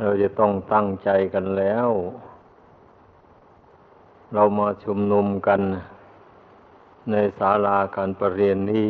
[0.00, 1.88] เราจะต้องตั้งใจกันแล้ว
[4.34, 5.60] เรามาชุมนุมกัน
[7.10, 8.88] ในศาลาการประเรียนนี้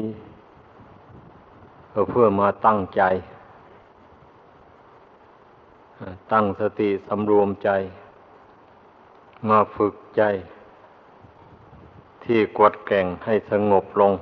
[1.92, 3.02] ก็เพื่อมาตั้งใจ
[6.32, 7.71] ตั้งสติสำรวมใจ
[9.48, 10.23] มาฝึกใจ
[12.25, 14.12] ที่กดแก่งให้สงบลง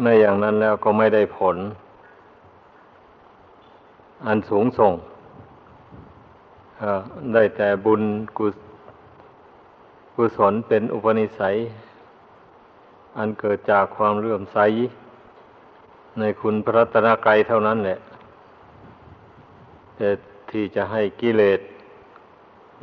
[0.00, 1.56] ไม่อย่างนั้นแล้วก็ไม่ได้ผล
[4.26, 4.92] อันสูงส่ง
[7.32, 8.02] ได้แต่บุญ
[8.38, 8.46] กุ
[10.14, 11.56] กุศลเป็นอุปนิสัย
[13.18, 14.58] อันเกิดจากความเลื่อมใส
[16.18, 17.98] ในคุณพระรัตนกรัยเท่านั้นแหละ
[19.96, 20.08] แต่
[20.50, 21.60] ที่จะให้กิเลส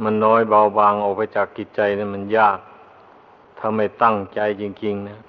[0.03, 2.59] มันน้อยเบาบางออกไปจากกิจใจนี่มันยาก
[3.57, 5.19] ถ้าไม่ตั้งใจจริง ๆ นะ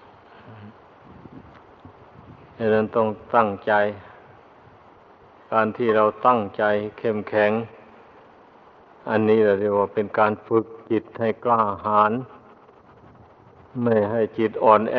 [2.59, 3.73] ดังนั้นต้องตั้งใจ
[5.53, 6.63] การที่เราตั้งใจ
[6.99, 7.53] เข้มแข็ง
[9.11, 12.13] อันนี้เราเรียกว่าเป็นการฝึกจิตให้กล้าหาญ
[13.83, 14.99] ไม่ให้จิตอ่อนแอ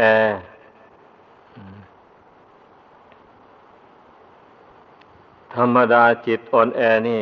[5.56, 7.22] ธรรมดาจิตอ่อนแอนี่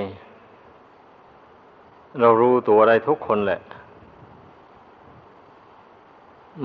[2.19, 3.61] เรารู้ตัวได้ทุกคนแหละ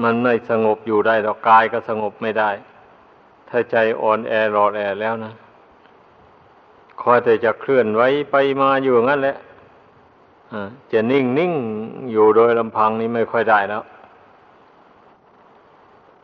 [0.03, 2.51] มันไม่สงบอยู่ได้หรอกกายก็สงบไม่ได้
[3.49, 5.35] ถ้าใจอ่อนแอรอดแอแล้วนะ
[7.03, 9.37] คอยแต่จะเคลื่อนไหวไปมาอยู่งั้นแหละ
[10.93, 11.53] จะนิ่งนิ่ง
[12.13, 13.83] อยู่โดยลำพังนี้ไม่ค่อยได้แล้ว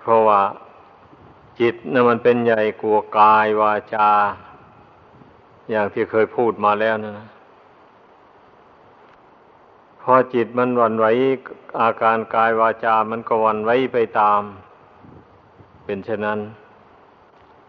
[0.00, 0.40] เพราะว่า
[1.60, 4.10] จิตน่ะมันเป็นใหญ่กลัวกายวาจา
[5.70, 7.28] อย่างที่เคยพูดมาแล้วนะนะ
[10.02, 11.06] พอจิตมันวันไหว
[11.80, 14.40] อาการกายวาจา มันก็วันไหวไปตาม
[15.84, 16.38] เป็นเช่นนั้น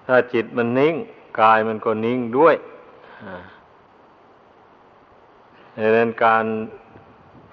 [0.05, 0.95] ถ้าจิตมันนิ่ง
[1.41, 2.55] กายมันก็นิ่งด้วย
[3.19, 6.45] ดังนั้นการ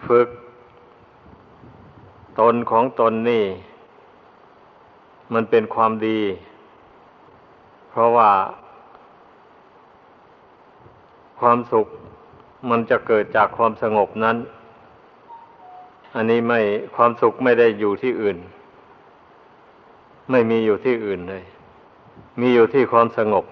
[0.07, 0.29] ฝึก
[2.41, 3.45] ตนของตนนี่
[5.35, 6.21] มันเป็นความดี
[7.91, 8.31] เพราะว่า
[11.41, 11.87] ความสุข
[12.71, 14.37] มันจะเกิดจากความสงบนั้น
[16.15, 16.61] อันนี้ไม่
[16.97, 18.39] ความสุขไม่ได้อยู่ที่อื่น
[20.31, 21.45] ไม่มีอยู่ที่อื่นเลย
[22.41, 23.45] มีอยู่ที่ความสงบ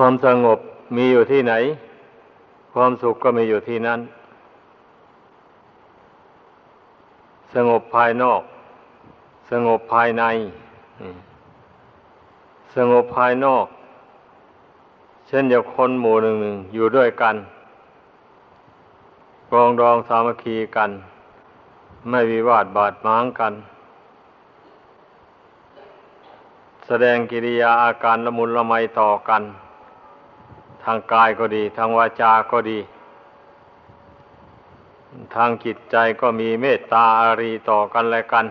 [0.00, 0.58] ความสงบ
[0.96, 1.54] มีอยู่ที่ไหน
[2.74, 4.00] ความสุขก็มีอยู่ที่นั้น
[7.54, 8.42] สงบภายนอก
[9.50, 10.24] สงบภายใน
[12.74, 13.66] สงบภายนอก
[15.28, 17.36] เช่นอย่างคนหมู่หนึ่งหนึ่งอยู่ด้วยกัน
[19.52, 20.90] กองดองสามัคคีกัน
[22.08, 23.52] ไม่วิวาทบาดหมางกัน
[26.86, 32.78] แสดงกิริยาอาการละมุนละไมต่อกันางกายก็ดี ทางวาจาก็ดี
[35.34, 38.46] ทางจิตใจก็มีเมตตาอารีต่อกันและกัน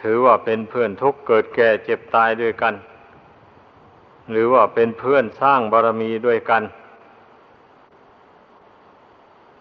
[0.00, 2.74] ถือว่าเป็นเพื่อนทุกเกิดแก่เจ็บตายด้วยกัน
[4.30, 6.62] หรือว่าเป็นเพื่อนสร้างบารมีด้วยกัน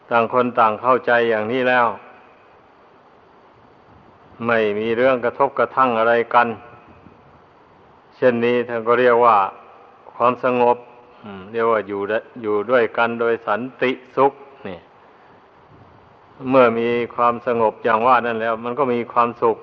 [0.09, 1.88] ต่างคนต่างเข้าใจอย่างนี้แล้ว
[4.48, 6.48] ไม่มีเรื่องกระทบกระทั่งอะไรกัน
[8.16, 9.38] เช่นนี้ท่านก็เรียกว่า
[10.18, 10.78] ความสงบ
[11.52, 12.02] เรียกว่าอยู่
[12.42, 14.34] อยู่ด้วยกันโดยสันติสุข
[14.68, 14.80] นี่
[16.50, 19.58] เมื่อมีความสงบอย่างว่านั่นแล้ว มันก็มีความสุข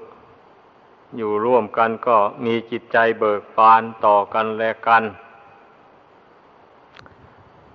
[1.16, 5.02] อยู่ร่วมกันก็มีจิตใจเบิกบานต่อกันและกัน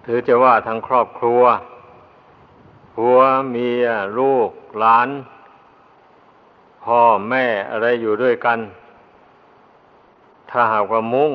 [0.05, 1.43] ถือจะว่าทั้งครอบครัว
[2.93, 3.19] ผัว
[3.49, 3.85] เมีย
[4.19, 5.09] ลูกหลาน
[6.83, 8.59] พ่อแม่อะไรอยู่ด้วยกัน
[10.49, 11.31] ถ้าหากว่ามุ่ง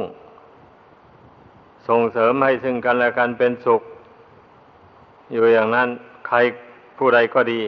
[1.89, 3.83] ส่งเสริมให้ซึ่งกันและกันเป็นสุข
[5.33, 5.89] อยู่อย่างนั้น
[6.27, 6.37] ใคร
[6.97, 7.63] ผู้ใดก็ดี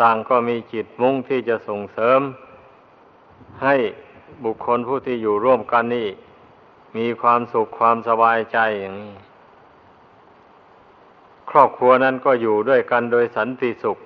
[0.00, 2.20] ต่างก็มีจิตมุ่งที่จะส่งเสริม
[3.62, 3.76] ให้
[4.44, 6.08] บุคคลผู้ที่อยู่ร่วมกันนี่
[6.96, 9.14] มีความสุขความสบายใจอย่างนี้
[11.50, 13.98] ครอบครัวนั้นก็อยู่ด้วยกันโดยสันติสุข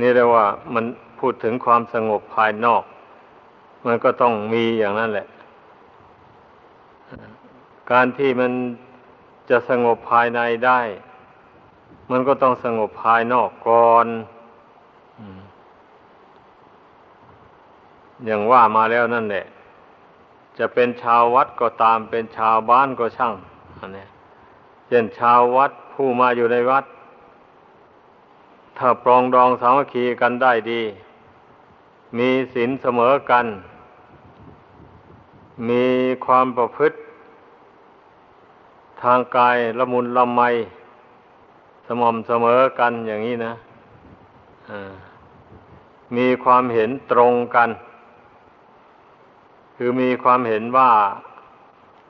[0.00, 0.84] นี่เรียกว่ามัน
[1.18, 2.82] พูดถึงความสงบภายนอก
[3.86, 5.26] มันก็ต้องมีอย่างนั้นแหละ
[7.92, 8.52] การที่มัน
[9.50, 10.80] จะสงบภายในได้
[12.10, 14.06] มันก็ต้องสงบภายนอกก่อน
[18.24, 19.44] อย่างว่ามาแล้วนั่นแหละ
[20.58, 23.34] จะเป็นชาววัดก็ตามเป็นชาวบ้านก็ช่าง
[23.78, 24.06] อันนี้
[24.86, 26.84] เช่นชาววัดผู้มาอยู่ในวัด
[28.78, 30.82] ถ้าปรองดองสามัคคีกันได้ดี
[32.18, 33.46] มีศีลเสมอกัน
[35.68, 35.84] มี
[36.26, 36.96] ความประพฤติ
[39.02, 40.40] ทางกายละมุนละไม
[41.86, 43.52] สม่ำเสมอกันอย่างนี้นะ
[46.16, 47.70] มีความเห็นตรงกัน
[49.76, 50.90] คือมีความเห็นว่า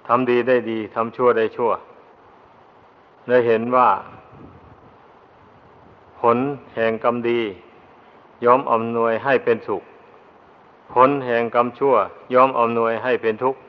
[0.07, 1.71] ทำดีได้ดีทำชั่วได้ชั่ว
[3.29, 3.89] ได้เห็นว่า
[6.21, 6.39] ผล
[6.75, 7.41] แห่งกรรมดี
[8.45, 9.83] ย่อมอำนวยให้เป็นสุข
[10.93, 11.95] ผลแห่งกรรมชั่ว
[12.35, 13.61] ย่อมอำนวยให้เป็นทุกข์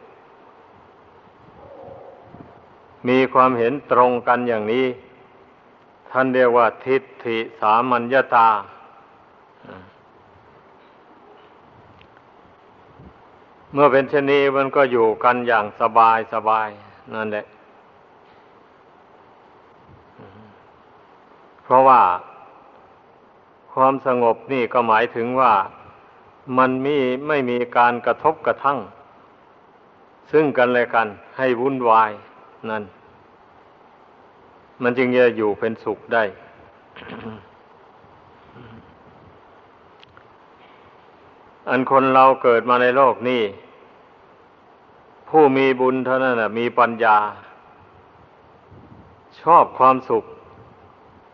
[3.07, 4.85] มีความเห็นตรงกันอย่างนี้
[6.09, 8.49] ท่านเรียกว่า ทิฏฐิสามัญญาตา
[13.73, 16.67] เมื่อเป็นเช่นนี้มันก็อยู่กันอย่างสบายสบาย
[17.13, 17.45] นั่นแหละ
[21.63, 22.01] เพราะว่า
[23.73, 25.53] ความสงบนี่ก็หมายถึงว่า
[26.57, 28.79] มันมีไม่มีการกระทบกระทั่ง
[30.31, 31.07] ซึ่งกันและกัน
[31.37, 32.11] ให้วุ่นวาย
[32.69, 32.83] นั่น
[34.83, 36.23] มันจึงจะอยู่เป็นสุขได้
[41.69, 43.41] อันคนเราเกิดมาในโลกนี้
[45.29, 47.17] ผู้มีบุญเท่านั้นมีปัญญา
[49.41, 50.23] ชอบความสุข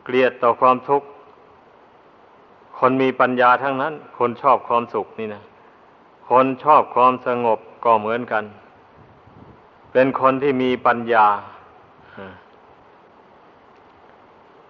[0.06, 1.08] เกลียดต่อความทุกข์
[2.80, 5.44] คนมีปัญญาทั้งนั้น คนชอบความสุขนี่นะ
[6.30, 8.44] คนชอบความสงบก็เหมือนกัน
[10.00, 11.28] เป็นคนที่มีปัญญา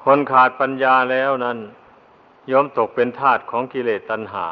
[0.03, 1.57] คนขาดปัญญาแล้วนั้น
[2.51, 4.47] ย่อมตกเป็นทาสของกิเลสตัณหา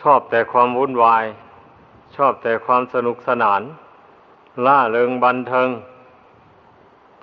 [0.00, 1.24] ชอบแต่ความวุ่นวาย
[2.16, 3.62] ชอบแต่ความสนุกสนาน
[4.66, 5.68] ล่าเริงบันเทิง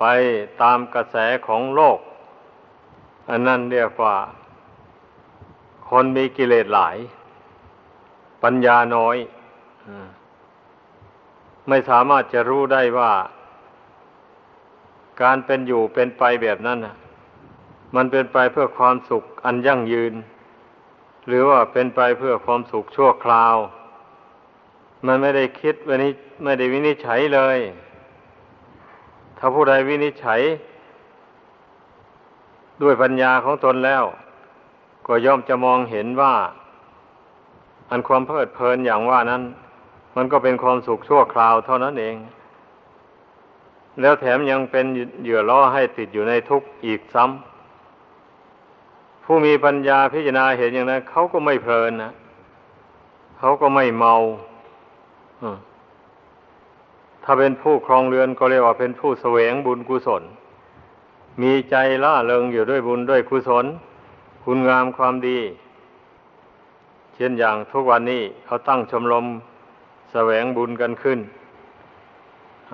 [0.00, 0.04] ไป
[0.62, 1.16] ตามกระแส
[1.46, 1.98] ของโลก
[3.30, 4.16] อันนั้นเรียกว่า
[5.90, 6.96] คนมีกิเลสหลาย
[8.42, 9.16] ปัญญาน้อย
[11.68, 13.12] ไม่สามารถจะรู้ได้ว่า
[15.22, 16.78] การเป็นอยู่เป็นไปแบบนั้น
[17.94, 20.14] มันเป็นไปเพื่อความสุขอันยั่งยืน
[21.26, 23.56] หรือว่าเป็นไปเพื่อความสุขชั่วคราว
[25.06, 26.12] มันไม่ได้คิดวันนี้
[26.44, 27.58] ไม่ได้วินิจฉัยเลย
[29.38, 30.40] ถ้าผู้ใดวินิจฉัย
[32.82, 34.04] ด้วยปัญญาของตนแล้ว
[35.06, 36.34] ก็ย่อมจะมองเห็นว่า
[37.90, 39.42] อันความเพลิดเพลินอย่างว่านั้น
[40.16, 42.16] มันก็เป็นความสุขชั่วคราวเท่านั้นเอง
[44.00, 44.86] แล้วแถมยังเป็น
[45.22, 52.12] เหยื่อล่อให้ติดอยู่ในทุกข์อีกซ้ำผู้มีปัญญาพิจารณาเห็นอย่างนั้นเขาก็ไม่เพลินนะ
[53.38, 54.14] เขาก็ไม่เมา
[57.24, 60.22] ถ้าเป็นผู้ครองเรือนก็เรียกว่าเป็นผู้แสวงบุญกุศล
[61.42, 63.66] มีใจล่าเริงอยู่ด้วยบุญด้วยกุศล
[64.44, 65.38] คุณงามความดี
[67.14, 69.26] เช่นอย่างทุกวันนี้เขาตั้งชมรม
[70.16, 71.20] สวงบุญกันขึ้น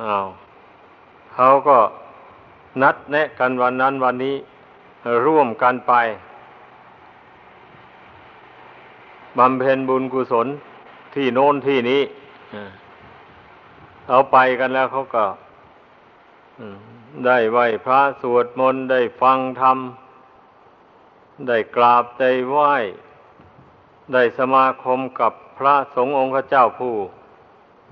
[0.00, 0.26] อ้าว
[1.34, 1.78] เขาก็
[2.82, 4.36] นัดแนะกันวันนั้นวันนี้
[5.26, 5.92] ร่วมกันไป
[9.38, 10.46] บำเพ็ญบุญกุศล
[11.14, 12.02] ที่โน้นที่นี้
[14.08, 15.24] เอาไปกันแล้วเขาก็
[17.26, 19.78] ได้ไหวพระสวดมนต์ได้ฟังธรรม
[21.48, 22.72] ได้กราบได้ไหว้
[24.12, 26.94] ได้สมาคมกับพระสงฆ์องค์เจ้าผู้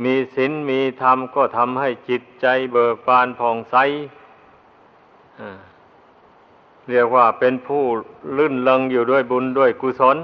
[0.05, 3.77] มีศีลมีธรรมก็ทำให้จิตใจเบิกบานผ่องใส
[6.89, 7.85] เรียกว่าเป็นผู้
[8.37, 10.17] ลื่นเลงอยู่ด้วยบุญด้วยกุศล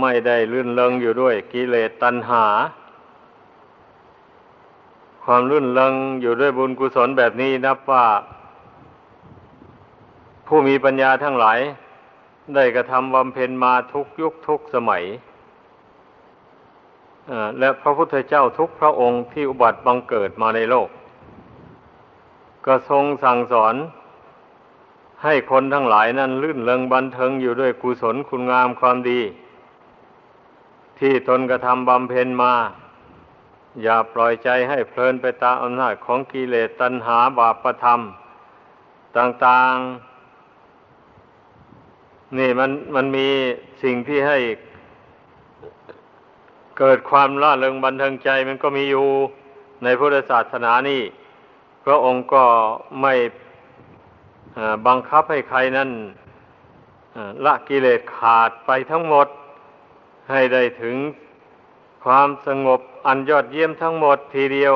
[0.00, 2.44] ไม่ได้ลื่นเลงอยู่ด้วยกิเลสตัณหา
[5.24, 8.06] ความลื่นเลงอยู่ด้วยบุญกุศลแบบนี้นับว่า
[10.46, 11.58] ผู้มีปัญญาทั้งหลาย
[12.54, 15.04] ได้กระทำบำเพ็ญมาทุกยุคทุกสมัย
[17.58, 20.88] และพระพุทธเจ้าทุกพระองค์ที่อุบัติบังเกิดมาในโลก
[22.66, 23.74] ก็ทรงสั่งสอน
[25.24, 29.20] ให้คนทั้งหลายนั้นลื่นเลงบันเทิงอยู่ด้วยกุศลคุณงามความดี
[30.98, 32.54] ที่ตนกระทำบำเพ็ญมา
[33.82, 38.00] อย่าปล่อยใจให้เพลินไปตามอำนาจของกิเลสตัณหาบาปประธรรม
[39.18, 39.74] ต่าง
[41.42, 43.28] ๆ นี่มันมันมี
[43.82, 44.38] สิ่งที่ให้
[46.84, 49.06] เกิดความล่าเริงบันเทิงใจมันก็มีอยู่
[49.82, 51.02] ในพุทธศาสนานี่
[51.84, 52.44] พระองค์ก็
[53.00, 53.14] ไม่
[54.86, 55.90] บังคับให้ใครนั้น
[57.44, 59.26] ละกิเลสขาดไปทั้งหมด
[60.30, 60.96] ให้ได้ถึง
[62.04, 64.74] ความสงบอันยอดเยี่ยมทั้งหมดทีเดียว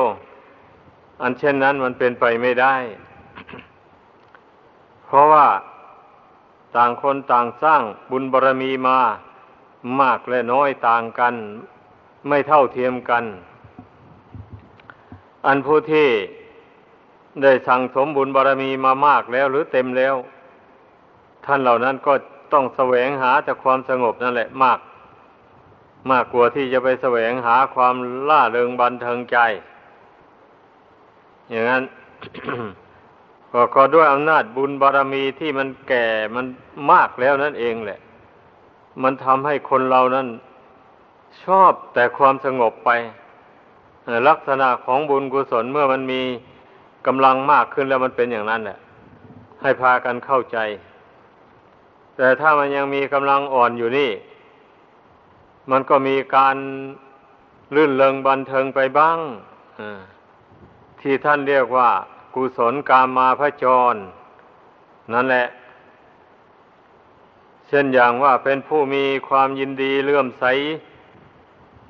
[1.21, 2.75] อันเช่นนั้นมันเป็นไปไม่ได้
[5.05, 5.47] เพราะว่า
[6.75, 8.99] ต่างคนต่างสร้างบุญบารรมีมา
[10.01, 11.35] มากและน้อยต่างกัน
[12.29, 13.23] ไม่เท่าเทียมกัน
[15.47, 16.07] อันผู้ที่
[17.43, 20.15] ได้สั่งสมบุญบารรมีมามากแล้วหรือเต็มแล้ว
[21.45, 22.13] ท่านเหล่านั้นก็
[22.53, 24.79] ต้องแสวงหาแต่ความสงบนั่นแหละมาก
[26.11, 27.95] มากกว่าที่จะไปแสวงหาความ
[28.29, 29.37] ล่าเริงบันเทิงใจ
[31.49, 31.83] อย่างนั้น
[33.51, 36.05] ก็ก็ด้วยอำนาจบุญบารรมีที่มันแก่
[36.35, 36.45] มัน
[36.91, 37.99] มากแล้วนั่นเองแหละ
[39.03, 40.27] มันทำให้คนเรานั้น
[41.45, 42.89] ชอบแต่ความสงบไป
[44.27, 46.21] ลักษณะของบุญกุศลเมื่อมันมี
[47.07, 48.77] กำลังมากขึ้นแล้วมันเป็นอย่างนั้นแหละ
[49.61, 50.57] ให้พากันเข้าใจ
[52.17, 54.11] แต่ถ้ามันยังมีกำลังอ่อนอยู่นี่
[55.71, 56.55] มันก็มีการ
[57.75, 59.17] ลื่นเลงบันเทิงไปบ้าง
[61.01, 61.89] ที่ท่านเรียกว่า
[62.35, 63.95] กุศลกามาพระจร
[65.13, 65.47] นั่นแหละ
[67.67, 70.45] เช่นอย่างว่าเป็นผู้มีความยินดีเลื่อมใส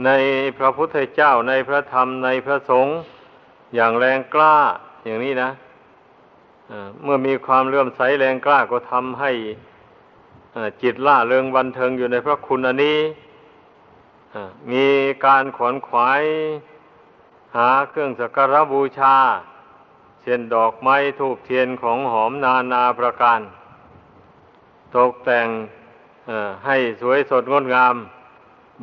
[0.05, 0.09] ใน
[0.57, 2.93] พระพุทธเจ้าในพระธรรมในพระสงฆ์
[3.75, 4.55] อย่างแรงกล้า
[5.05, 5.49] อย่างนี้นะ
[7.03, 9.31] เมื่อมีความเลื่อมใสแรงกล้าก็ทำให้
[10.81, 12.99] จิตล่าเริงบันเทิงอยู่ในพระคุณอันนี้
[14.71, 14.85] มี
[15.25, 16.23] การขวนขวาย
[17.55, 19.15] หาเครื่องสักการบูชา
[20.21, 23.39] เช่นดอกไม้ทูบเทียนของหอมนานาประการ
[24.95, 25.47] ตกแต่ง
[26.65, 27.95] ให้สวยสดงดงาม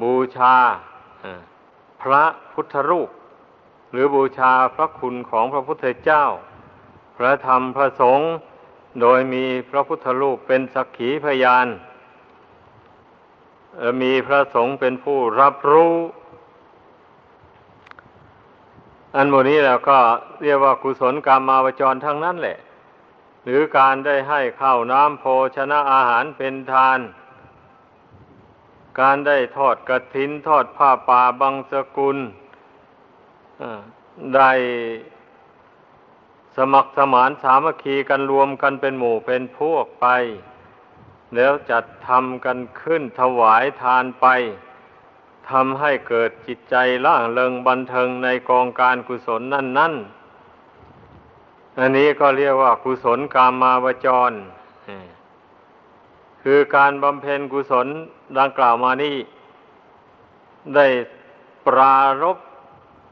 [0.03, 0.55] บูชา
[2.03, 3.11] พระพุทธรูป
[3.93, 6.25] หรือบูชาพระคุณของพระพุทธเจ้า
[7.17, 8.31] พระธรรมพระสงฆ์
[9.01, 11.67] โดยมีพระพุทธรูปเป็นสักขีพยาน
[14.03, 15.95] มีพระสงฆ์เป็นผู้รับรู้
[19.17, 19.99] อันโมนี้แล้วก็
[20.43, 22.59] เรียกว่ากุศลกรรมมาวจรทั้งนั้นแหละ
[23.45, 25.25] หรือการได้ให้ข้าวน้ำโภ
[25.57, 26.99] ชนะอาหารเป็นทาน
[29.01, 32.19] การได้ทอดกระถินทอดผ้าป่าบังสกุล
[34.35, 34.53] ได้
[36.57, 40.07] สมัครสมานสามัคคีกันรวมกันเป็นหมู่เป็นพวกไป
[41.35, 44.27] แล้วจัดทำกันขึ้นถวายทานไป
[45.51, 49.95] ทำให้เกิดจิตใจล่างเริงบันเทิงในกองการกุศลนั่นนั่น
[51.79, 54.33] อันนี้ก็เรียกว่ากุศลกามาวจร
[56.43, 57.87] คือการบำเพ็ญกุศล
[58.39, 59.17] ดังกล่าวมานี้
[60.75, 60.87] ได้
[61.67, 62.39] ปรารบ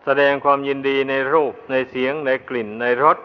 [0.05, 3.19] แสดงความยินดีในรูปในเสียงในกลิ่นในรส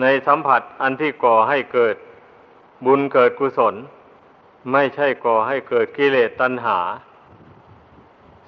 [0.00, 1.96] ในสัมผัสอันที่ก่อให้เกิด
[2.84, 3.74] บุญเกิดกุศล
[4.72, 6.78] ไม่ใช่ก่อให้เกิดกิเลสตัณหา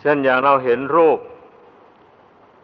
[0.01, 1.19] เช่นอย่างเราเห็นรูป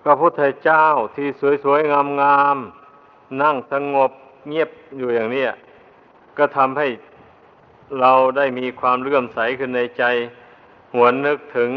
[0.03, 0.85] พระพุทธเจ้า
[1.17, 1.29] ที่
[1.65, 4.11] สวยๆงามๆนั่งสงบ
[4.49, 5.45] เงียบอยู่อย่างนี้
[6.39, 6.87] ก็ทำให้
[8.01, 10.05] เราได้มีความเลื่อมใสขึ้นในใจ
[10.95, 11.71] หวนนึกถึง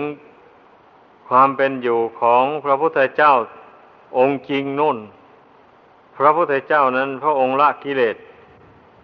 [1.29, 3.33] ความเป็นอยู่ของพระพุทธเจ้า
[4.17, 4.97] องค์จริงนุ่น
[6.17, 8.15] พระพุทธเจ้านั้นพระองค์ละกิเลส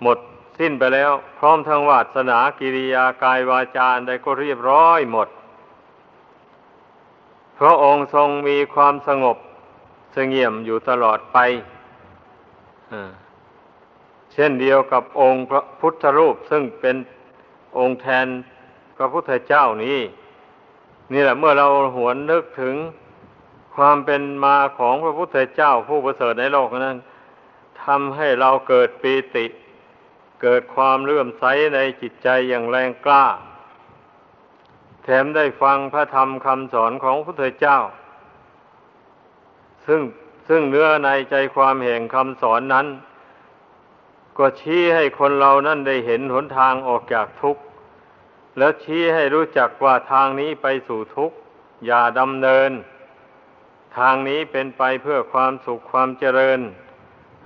[0.02, 0.18] หมด
[0.60, 5.28] สิ้นไปแล้ว พร้อมทั้งวาสนากิริยากายวาจาใดก็เรียบร้อยหมด
[7.60, 9.38] พระองค์ทรงมีความสงบ
[10.16, 11.38] สงเงียมอยู่ตลอดไป
[12.90, 16.96] เช่นเดียวกับองค์พระพุทธรูปซึ่งเป็น
[17.78, 18.28] องค์แทน
[18.98, 20.00] พระพุทธเจ้านี้
[21.14, 22.76] นี่แหละเมื่อเราหวนนึกถึง
[23.76, 26.98] ความเป็นมาของพระพุทธเจ้าผู้ประเสริฐในโลกนั้น
[27.84, 29.46] ทำให้เราเกิดปีติ
[30.42, 33.26] เกิดความเลื่อมใสในจิตใจอย่างแรงกล้า
[35.04, 37.80] แถมได้ฟังพระธรรมคำสอนของพระพุทธเจ้า
[39.88, 40.02] ซึ่ง
[40.50, 42.88] ซึ่งเนื้อในใจความแห่งคำสอนนั้น
[44.40, 47.62] ก็ชี้ให้คนเรานั่นได้เห็นหนทางออกจากทุกข์
[48.58, 51.36] แล้วชี้ให้รู้จักว่าทางนี้ไปสู่ทุกข์
[51.86, 52.72] อย่าดำเนิน
[53.98, 56.60] ทางนี้เป็นไปเพื่อความสุขความเจริญ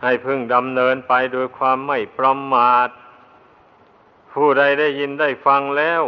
[0.03, 2.89] ให้พึ่งดำเนินไปโดยความไม่ประมาท
[4.33, 6.03] ผู้ใดได้ยินได้ฟังแล้ว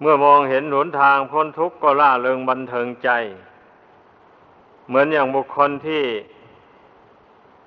[0.00, 3.10] เมื่อมองเห็นหนทางพ้นทุกข์ก็ล่าเริงบันเทิงใจ
[4.86, 6.04] เหมือนอย่างบุคคลที่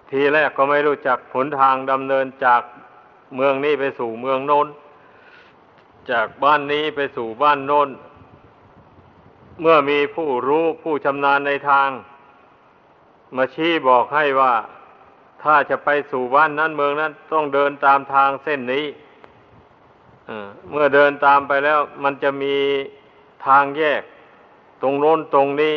[0.09, 2.61] ทีแรกก็ไม่รู้จักหนทางดำเนินจาก
[3.35, 4.67] เมืองนี้ไปสู่เมืองโน้น
[6.11, 7.89] จากบ้านนี้ไปสู่บ้านโน้น
[9.61, 11.89] เมื่อมีผู้รู้ผู้ชำนาญในทาง
[13.35, 14.53] มาชี้บอกให้ว่า
[15.43, 18.85] ถ้าจะไปสู่บ้านนั้นเมืองนั้นต้องเดินตามทางเส้นนี้
[20.71, 22.55] เมื่อเดินตามไปแล้ว มันจะมี
[23.47, 24.01] ทางแยก
[24.81, 25.75] ตรงโน้นตรงนี้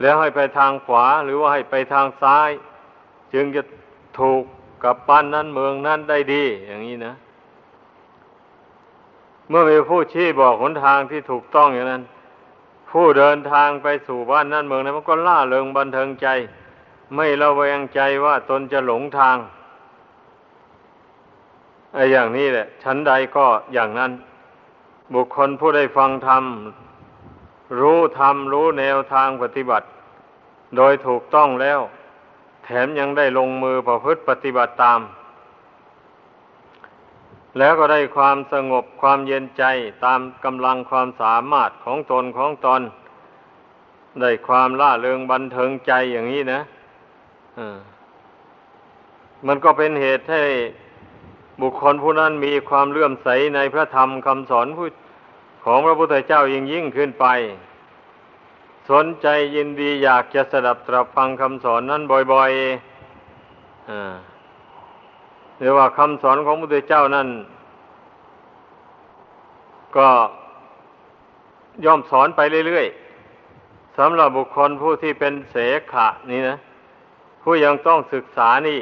[0.00, 2.50] แล้วให้ไปทางขวาหรือว่าให้ไปทางซ้าย
[3.34, 3.62] จึงจะ
[4.18, 4.42] ถูก
[4.84, 7.14] กับบ้านนั้นเมืองนั้นได้ดี อย่างนี้นะ
[9.48, 12.02] เมื่อมีผู้ชี้บอกหนทางที่ถูกต้องอย่างนั้น
[12.90, 16.28] ผู้เดินทางไปสู่บ้านนั่นเมืองนั้นมันก็ล่าเริงบันเทิงใจ
[17.14, 19.36] ไม่ระแวงใจว่าตนจะหลงทาง
[21.94, 24.12] ไอ้อย่างนี้แหละ ชั้นใดก็อย่างนั้น
[25.14, 26.44] บุคคลผู้ได้ฟังธรรม
[27.80, 29.86] รู้ธรรมรู้แนวทางปฏิบัติ
[30.76, 31.80] โดยถูกต้องแล้ว
[32.64, 35.00] แถมยังได้ลงมือประพฤติปฏิบัติตาม
[37.58, 39.64] แล้วก็ได้ความสงบความเย็นใจ
[40.04, 42.82] ตามกำลังความสามารถของตนของตน
[44.20, 46.60] ได้ความล่าเริงบันเทิงใจอย่างนี้นะ
[49.46, 50.44] มันก็เป็นเหตุให้
[51.60, 54.88] บุคคลผู้นั้นมีความเลื่อมใสในพระธรรมคำสอนผู้
[55.64, 57.26] ของพระพุทธเจ้ายิ่งยิ่งขึ้นไป
[58.90, 62.02] สนใจยินดีอยากจะสดับตรับฟังคำสอนนั้น
[62.32, 67.28] บ่อยๆหรือว่าคำสอนของพระพุทธเจ้านั้น
[69.96, 70.08] ก็
[71.84, 75.56] ย่อมสอนไปเรื่อยๆสำหรับบุคคลผู้ที่เป็นเส
[75.92, 76.56] ขะนี่นะ
[77.42, 78.80] ผู้ยังต้องศึกษานี่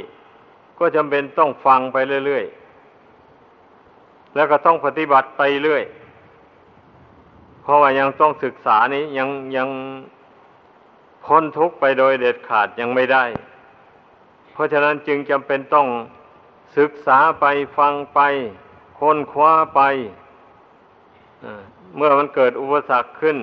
[0.78, 1.96] ก็จำเป็นต้องฟังไป
[2.26, 5.84] เรื่อยๆ แล้วก็ต้องปฏิบัติไปเรื่อย
[7.62, 9.68] เพราะว่ายังต้องศึกษานี้ยังยัง
[11.24, 13.24] พ้นทุกข์ไปโดยเด็ดขาดยังไม่ได้
[14.52, 15.88] เพราะฉะนั้นจึงจำเป็นต้อง
[16.78, 17.44] ศึกษาไป
[17.78, 18.20] ฟังไป
[18.98, 19.80] ค้นคว้าไป
[21.96, 23.38] เมื่อมันเกิดอุปสรรคขึ้น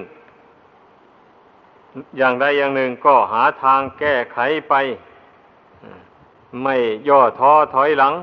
[2.18, 4.74] อย่างใดอย่างหนึ่งก็หาทางแก้ไขไป
[6.64, 6.76] ไม่
[7.10, 8.14] ย่อท้อถอยหลัง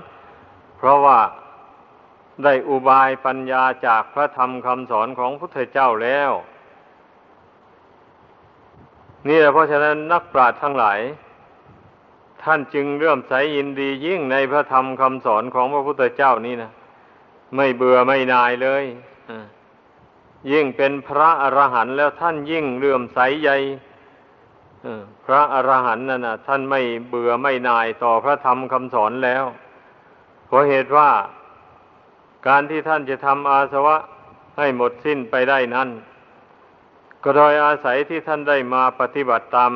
[0.76, 1.18] เพราะว่า
[2.44, 6.30] ได้อุบายปัญญาจากพระธรรมคำสอนของพุทธเจ้าแล้ว
[9.28, 11.00] นี่แหละเพราะฉะนั้นนักปราชญ์ทั้งหลาย
[12.42, 16.70] ท่านจึงเลื่อมใสยินดียิ่งในพระธรรมคำสอนของพระพุทธเจ้านี่นะ
[17.56, 18.84] ไม่เบื่อไม่นายเลย
[20.52, 23.56] ยิ่งเป็นพระอรหันต์แล้วท่านยิ่งเลื่อมใสใหญ่
[25.26, 29.44] พระอรหันต์นั่นนะท่านไม่เบื่อไม่นายต่อพระธรรมคำสอนแล้ว
[30.46, 31.10] เพราะเหตุว่า
[32.46, 33.96] การที่ท่านจะทำอาสวะ
[34.58, 35.88] ให้หมดสิ้นไปได้นั้น
[37.22, 39.72] ก็โดยอาศัยที่ท่านได้มาปฏิบัติตาม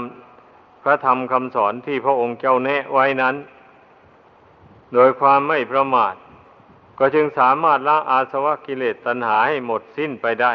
[0.83, 3.37] พระธรรมคำสอนที่พระองค์เจ้าแนะไว้นั้น
[4.95, 6.15] โดยความไม่ประมาท
[6.99, 10.53] ก็จึงสามารถละอาสวะกิเลสตัณหาให้หมดสิ้นไปได้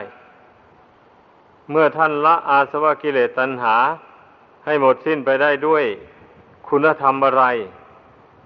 [1.70, 3.76] เมื่อท่านละอาสวะกิเลสตัณหา
[4.66, 5.84] ให้หมดสิ้นไปได้ด้วย
[6.68, 7.44] คุณธรรมอะไร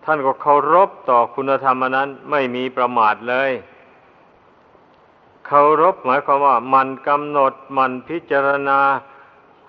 [0.06, 3.52] ท่านก็เคารพต่อคุณธรรมนั้นไม่มีประมาทเลย
[5.48, 8.80] เคารพหมายความว่า มันกำหนดมันพิจารณา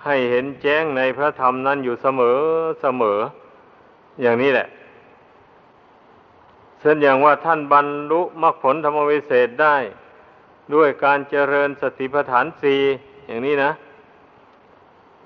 [0.04, 2.38] ให้เห็นแจ้งในพระธรรมนั้นอยู่เสมอ
[2.80, 3.18] เสมอ
[4.20, 4.68] อย่างนี้แหละ
[6.80, 9.76] เช่นอย่างว่าท่านบรรลุมรรคผลธรรมวิเศษได้
[10.74, 12.80] ด้วยการเจริญสติปัฏฐานสี่
[13.26, 13.70] อย่างนี้นะ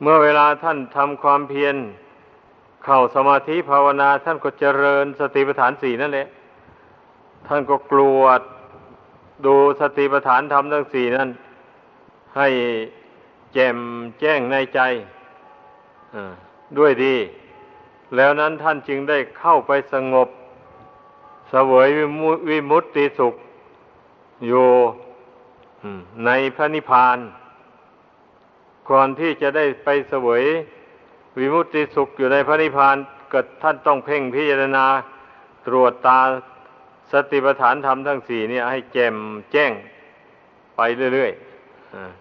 [0.03, 1.77] เมื่อเวลาท่านทำความเพียร
[2.85, 6.27] เข้าสมาธิภาวนาท่านก็เจริญสติปัฏฐานสี่นั่นแหละ
[7.47, 8.41] ท่านก็กลวด
[9.47, 11.29] ดูสติปัฏฐานธรรมทั้งสี่นั้น
[12.37, 12.49] ให้
[13.53, 13.79] แจ่ม
[14.21, 14.81] แจ้งในใจ
[16.79, 17.17] ด้วยดี
[18.17, 20.29] แล้วนั้นท่านจึงได้เข้าไปสงบ
[21.51, 21.89] เสวย
[22.49, 23.35] วิมุตติสุข
[24.47, 24.67] อยู่
[26.27, 27.19] ในพระนิพพาน
[28.91, 30.45] ก่อนที่จะได้ไปเสวย
[31.39, 32.97] วิมุตติสุขอยู่ในพระนิพพาน
[33.31, 34.87] เกิดท่านต้องเพ่งพิจารณา
[35.67, 36.21] ตรวจตา
[37.13, 39.17] สติปัฏฐานธรรมทั้งสี่นี่ให้แจ่ม
[39.53, 39.73] แจ้ง
[40.77, 40.81] ไป
[41.15, 41.33] เรื่อย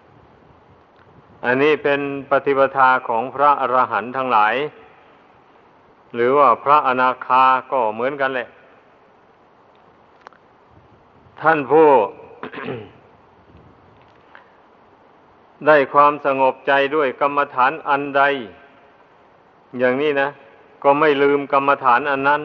[0.08, 2.00] ๆ อันนี้เป็น
[2.30, 4.54] ปฏิปทาของพระอรหันต์ทั้งหลาย
[6.14, 8.48] หรือว่าพระอนาคาก็เหมือนกันแหละ
[11.40, 11.88] ท่านผู้
[15.66, 18.22] ได้ความสงบใจด้วยกรรมฐานอันใด
[19.78, 20.28] อย่างนี้นะ
[20.82, 22.42] ก็ไม่ลืมกรรมฐานอันนั้น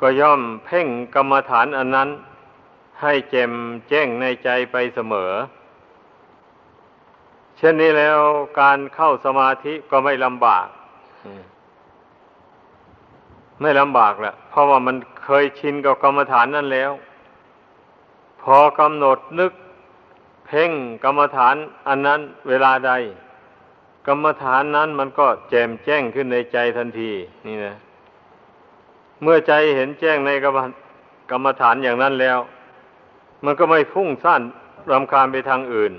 [0.00, 2.08] ก็ย่อมเพ่งกรรมฐานอันนั้น
[3.02, 3.52] ให้แจ่ม
[3.88, 5.32] แจ้งในใจไปเสมอ
[7.56, 8.18] เช่นนี้แล้ว
[8.60, 10.66] การเข้าสมาธิก็ไม่ลำบาก
[13.60, 16.92] ไม่ลำบากแหละเพราะว่ามันเคยชินกับกรรมฐานนั่นแล้ว
[18.42, 19.52] พอกำหนดนึก
[20.46, 20.70] เพ่ง
[21.04, 21.54] กรรมฐาน
[21.88, 22.92] อันนั้นเวลาใด
[24.06, 27.10] กรรมฐานนั้นมันก็แจ่มแจ้งขึ้นในใจทันที
[27.46, 27.74] นี่นะ
[29.22, 30.58] เมื่อใจเห็นแจ้งในกรรม
[31.30, 32.38] กรรมฐานอย่างนั้นแล้ว
[33.44, 34.42] มันก็ไม่ฟุ้งซ่าน
[34.90, 35.92] รำคาญไปทางอื่น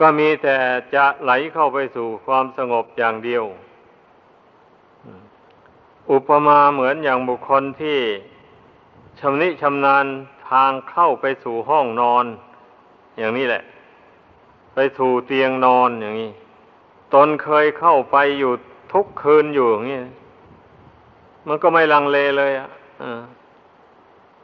[0.00, 0.56] ก็มีแต่
[0.94, 3.44] จะไหลเข้าไปสู่ความสงบอย่างเดียว
[6.12, 7.98] อุปมาเหมือนอย่างบุคคลที่
[9.20, 10.06] ชำนิชำนาญ
[10.50, 12.24] ทางเข้าไปสู่ห้องนอน
[13.18, 13.62] อย่างนี้แหละ
[14.78, 16.32] ไปถูเตียงนอนอย่างนี้
[17.14, 18.52] ตนเคยเข้าไปอยู่
[18.92, 20.00] ทุกคืนอยู่อย่างนี้
[21.46, 22.68] มันก็ไม่ลังเลเลยอะ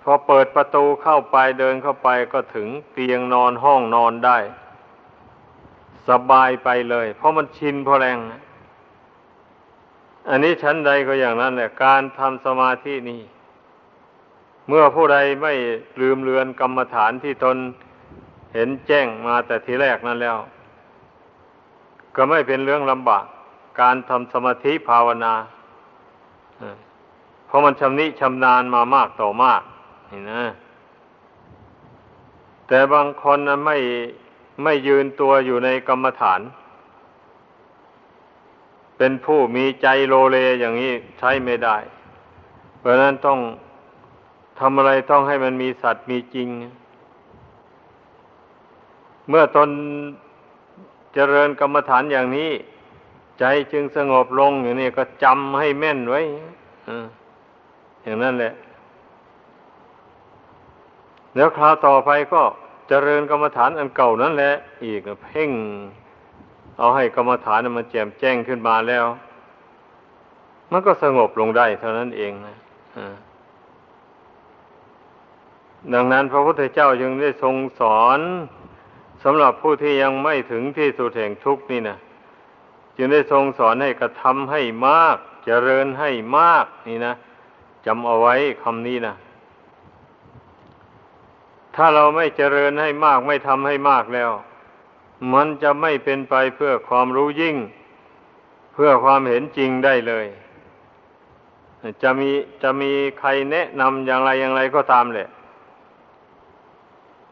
[0.03, 4.39] พอเปิดประตูเข้าไปเดินเข้าไปก็ถึงเตียงนอนห้องนอนได้
[6.09, 8.19] สบายไปเลย เพราะมันชินพอแรง
[10.29, 13.23] อันนี้ชั้นใดก็อย่างนั้นแหละ การทำสมาธินี่
[14.69, 15.55] เมื่อผู้ใดไม่
[16.01, 17.57] ลืมเลือนกรรมฐานที่ตน
[18.55, 20.39] เห็นแจ้งมาแต่ทีแรกนั้นแล้ว
[22.17, 23.25] ก็ไม่เป็นเรื่องลำบาก
[23.81, 25.35] การทำสมาธิภาวนา
[27.47, 29.63] เพราะมันชำนิชำนาญมามากต่อมาก
[30.11, 30.43] นี่นะ
[32.69, 33.77] แต่บางคนนะไม่
[34.63, 36.41] ไม่ยืนตัวอยู่ในกรรมฐาน
[38.99, 41.77] เป็นผู้มีใจโลเลอย่างนี้ใช้ไม่ได้
[42.79, 43.39] เพราะนั้นต้อง
[44.61, 46.49] ทำอะไรต้องให้มันมีสัตว์มีจริง
[49.29, 49.69] เมื่อตน
[51.15, 52.51] เจริญกรรมฐานอย่างนี้
[53.39, 56.21] ใจจึงสงบลงอย่างนี้ก็จำให้แม่นไว้
[58.03, 58.55] อย่างนั้นแหละ
[61.37, 62.43] แล้วคราวต่อไปก็
[62.89, 64.55] เจริญกรรมฐานอันเก่านั่นแหละ
[64.85, 65.51] อีกเพ่ง
[66.79, 69.05] เอาให้กรรมฐานมันแจ่มแจ้งขึ้นมาแล้ว
[70.73, 72.57] มันก็สงบลงได้เท่านั้นเองนะ
[75.95, 78.21] ดังนั้นพระพุทธเจ้าจึงได้ทรงสอน
[79.25, 81.99] สำหรับผู้ที่ยังไม่ถึงที่สุดแห่งทุกข์นี่นะ
[82.97, 87.15] จึงได้ทรงสอนให้กระทำให้มากเจริญให้มากนี่นะ
[87.87, 89.15] จำเอาไว้คำนี้นะ
[91.75, 94.31] ถ้าเราไม่เจริญให้มากไม่ทำให้มากแล้ว
[95.33, 97.57] มันจะไม่เป็นไปเพื่อความรู้ยิ่ง
[98.73, 100.27] เพื่อความเห็นจริงได้เลย
[102.03, 102.31] จะมี
[102.63, 105.29] จะมีใครแนะนำอย่างไรอย่างไรก็ตามแหละ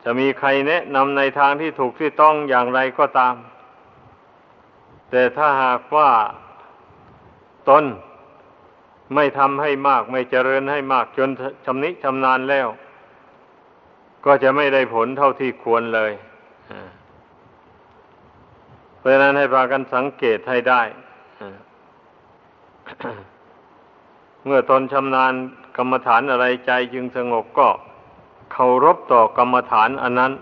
[0.05, 3.35] จะมีใครแนะนำในทางที่ถูกที่ต้องอย่างไรก็ตาม
[5.11, 6.11] แต่ถ้าหากว่า
[7.69, 7.85] ตน
[9.15, 11.29] ไม่ทำให้มากไม่เจริญให้มากจน
[11.65, 12.69] ชำนิชำนาญแล้ว
[14.25, 16.13] ก็จะไม่ได้ผลเท่าที่ควรเลย
[18.99, 20.83] เพราะนั้นให้พากันสังเกตให้ได้
[24.45, 25.33] เมื่อตนชำนาญ
[25.77, 27.69] กรรมฐานอะไรใจจึงสงบก็
[28.53, 30.33] เคารพต่อกรรมฐานอันนั้น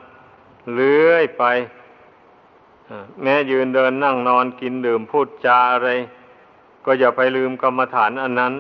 [0.75, 1.45] เลื่อยไป
[3.23, 5.89] แม้ยืนเดินนั่งนอนกินดื่มพูดจาอะไร
[6.85, 8.53] ก็อย่าไปลืมกรรมฐานอันนั้น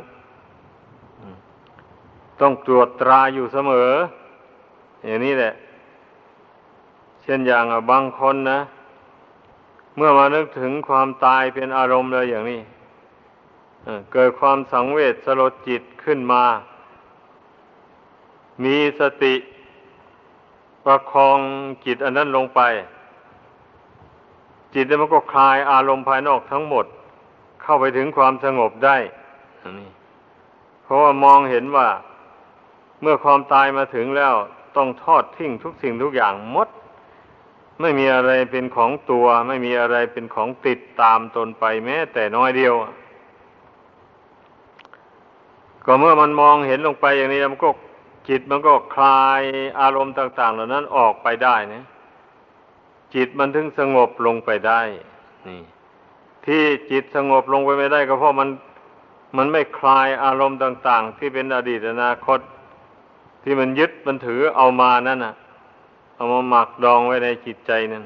[2.41, 3.91] ต้องตรวจตราอยู่เสมอ
[5.05, 5.53] อย่างนี้แหละ
[7.23, 8.61] เช่นอย่างบางคนนะ
[9.97, 12.61] เมื่อมานึกถึงความตายเป็นอารมณ์เลยอย่างนี้
[14.13, 16.45] เกิดความสังเวชสลดจิตขึ้นมา
[18.65, 19.35] มีสติ
[20.85, 21.39] ประคอง
[21.85, 22.61] จิตอันนั้นลงไป
[24.75, 26.87] จิตมันก็คลายอารมณ์ภายนอกทั้งหมด
[27.63, 28.97] เข้าไปถึงความสงบได้
[29.79, 29.91] นี่
[30.85, 31.89] เพราะว่ามองเห็นว่า
[33.03, 34.35] เมื่อความตายมาถึงแล้ว
[34.77, 36.69] ต้องทอดทิ้งทุกสิ่งทุกอย่างหมด
[37.81, 42.75] ไม่มีอะไรเป็นของตัว ไม่มีอะไรเป็นของติดตามตนไปแม้ แต่น้อยเดียว
[45.87, 47.71] ก็เมื่อมันมองเห็นลงไปอย่างนี้มันก็
[48.29, 49.43] จิตมันก็คลาย
[49.81, 51.85] อารมณ์ต่าง ๆ เหล่านั้นออกไปได้นะ
[53.15, 54.81] จิตมันถึงสงบลงไปได้
[55.49, 55.63] นี่
[56.47, 58.49] ที่จิตสงบลงไปไม่ได้ก็เพราะมัน
[59.37, 62.41] มันไม่คลายอารมณ์ต่าง ๆ ที่เป็นอดีตอนาคต
[63.43, 65.35] ที่มันยึดมันถือเอามานั่นน่ะ
[66.17, 68.05] เอามาหมักดองไว้ในจิตใจนั่น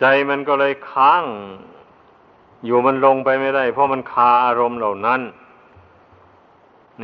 [0.00, 1.24] ใจมันก็เลยค้าง
[2.64, 5.20] อยู่มันลงไปไม่ได้ เพราะมันคาอารมณ์เหล่านั้น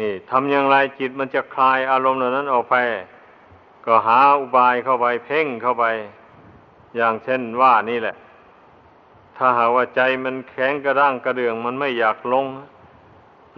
[0.00, 2.76] นี่ทำอย่างไรจิตมันจะคลายอารมณ์เหล่านั้นออกไป
[3.86, 5.84] ก็หาอุบายเข้าไปเพ่งเข้าไป
[6.96, 8.16] อย่างเช่นว่านี่แหละ
[9.36, 12.46] ถ้าหาว่าใจมันแข็งกระด้างกระเดืองมันไม่อยากลง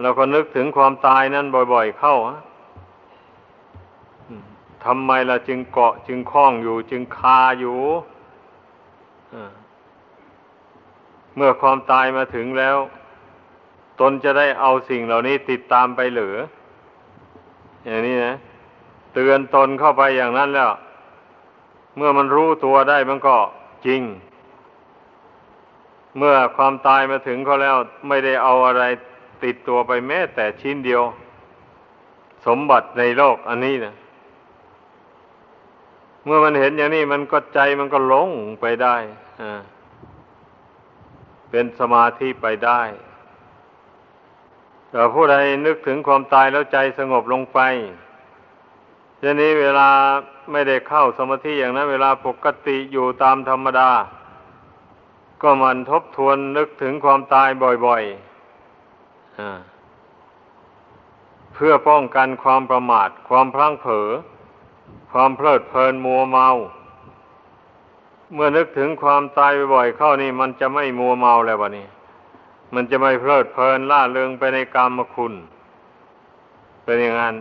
[0.01, 2.15] เราก็นึกถึงความตายนั้นบ่อย ๆ เข้า
[4.85, 7.79] ทำไมเราจึงเกาะจึงคล้องอยู่ จึงคาอยู่
[11.35, 12.77] เมื่อความตายมาถึงแล้ว
[14.01, 16.35] ตนจะได้เอาสิ่งเหล่านี้ติดตามไปหรือ
[17.85, 18.35] อย่างนี้นะ
[19.13, 20.71] เตือนตนเข้าไปอย่างนั้นแล้ว
[21.97, 23.35] เมื่อมันรู้ตัวได้มันก็
[23.85, 24.01] จริง
[26.17, 27.75] เมื่อความตายมาถึงเขาแล้ว
[28.07, 28.83] ไม่ได้เอาอะไร
[29.43, 31.03] ติดตัวไปแม้แต่ชิ้นเดียว
[32.45, 33.93] สมบัติในโลกอันนี้นะ
[36.25, 38.29] เมื่อมันเห็นอย่างนี้มันก็ใจมันก็หลง
[38.61, 38.95] ไปได้
[41.49, 42.81] เป็นสมาธิไปได้
[44.91, 47.59] แต่ผู้ใดนึกถึงความตายแล้วใจสงบลงไป
[49.19, 49.89] ทีนี้เวลา
[50.51, 53.89] ไม่ได้เข้าสมาธิอย่างนั้น เวลาปกติอยู่ตามธรรมดา
[55.41, 57.49] ก็มันทบทวนนึกถึงความตาย
[57.85, 58.11] บ่อยๆ
[61.53, 64.07] เพื่อป้องกันความประมาท ความพลั้งเผลอ
[65.11, 66.47] ความเพลิดเพลินมัวเมา
[68.33, 71.85] เมื่อนึกถึงความตายบ่อยๆเข้านี่ มันจะไม่มัวเมาแล้ววะนี่
[72.73, 75.33] มันจะไม่เพลิดเพลินล่าเริงไปในกรรมคุณ
[76.83, 77.35] เป็นอย่างนั้น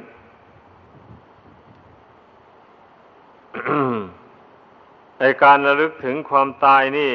[5.18, 7.12] ในการระลึกถึงความตายนี่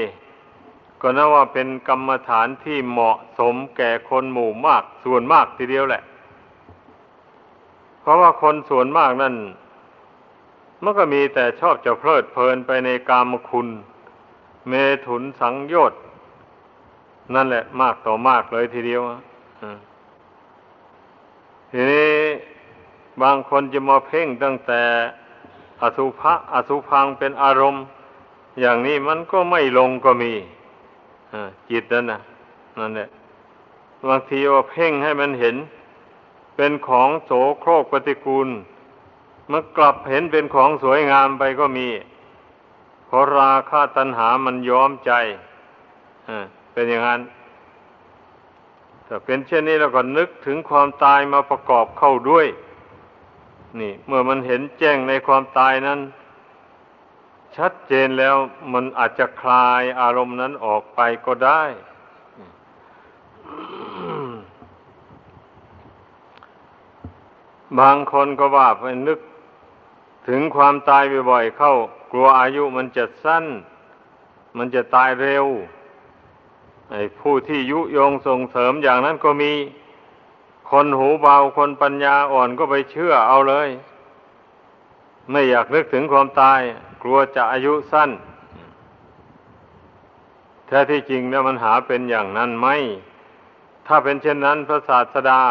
[1.01, 6.03] ก็นับว่าเป็นกรรมฐานที่เหมาะสมแก่คนหมู่มาก ส่วนมากทีเดียวแหละ
[8.01, 9.35] เพราะว่าคนส่วนมากนั่น
[10.83, 13.67] มันก็มีแต่ชอบจะเพลิดเพลินไปในกามคุณ
[14.67, 14.73] เม
[15.05, 16.01] ถุนสังโยชน์
[17.33, 19.01] นั่นแหละ มากต่อมากเลยทีเดียว
[21.71, 22.13] ทีนี้
[23.21, 24.81] บางคนจะมาเพ่งตั้งแต่
[25.81, 27.83] อสุภะอสุพังเป็นอารมณ์
[28.59, 30.33] อย่างนี้มันก็ไม่ลงก็มี
[31.69, 32.19] จิตนั่นนะ
[32.79, 33.09] นั่นแหละ
[34.07, 35.55] บางทีว่าเพ่งให้มันเห็น
[36.55, 38.47] เป็นของโสโครกปฏิกูล
[39.51, 41.87] มันกลับเห็นเป็นของสวยงามไปก็มี
[43.07, 45.11] เพราะราคาตัณหามันย้อมใจ
[46.75, 47.21] เป็นอย่างนั้น
[49.07, 52.47] ถ้าเป็นเช่นนี้เราก็นึกถึงความตายมาประกอบเข้าด้วย
[53.79, 55.99] นี่ เมื่อมันเห็นแจ้งในความตายนั้น
[57.57, 58.35] ชัดเจนแล้ว
[58.73, 61.63] มันอาจจะคลายอารมณ์นั้นออกไปก็ได้
[67.79, 69.19] บางคนก็ว่าไปนึก
[70.27, 71.73] ถึงความตายบ่อยๆเข้า
[72.11, 73.45] กลัวอายุมันจะสั้น
[74.57, 75.45] มันจะตายเร็ว
[77.19, 79.51] ผู้ที่ยุยงส่งเสริมอย่างนั้นก็มี
[80.71, 83.69] คนหูเบาคนปัญญาอ่อนก็ไปเชื่อเอาเลย
[85.31, 86.59] ไม่อยากนึกถึงความตาย
[87.01, 88.09] กลัวจะอายุสั้น
[90.67, 92.67] แท้ที่จริงแล้วมันหาเป็นอย่างนั้นไหม
[93.87, 95.41] ถ้าเป็นเช่นนั้นพระศาสดา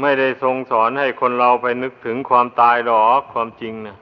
[0.00, 3.96] ไม่ได้ทรงสอนให้คนเราไปนึกถึงความตายหรอกความจริงนะ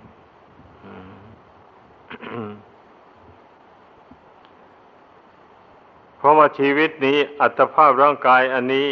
[6.19, 8.89] เพราะว่า ชีวิตนี้อัตภาพร่างกายอันนี้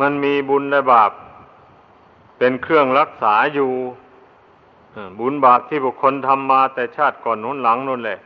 [0.00, 1.10] มันมีบุญและบาป
[2.38, 3.70] เป็นเครื่องรักษาอยู่
[5.18, 8.18] บุญบาปที่บุคคลทำมาแต่ชาติก่อนนู้นหลังนู้นแหละ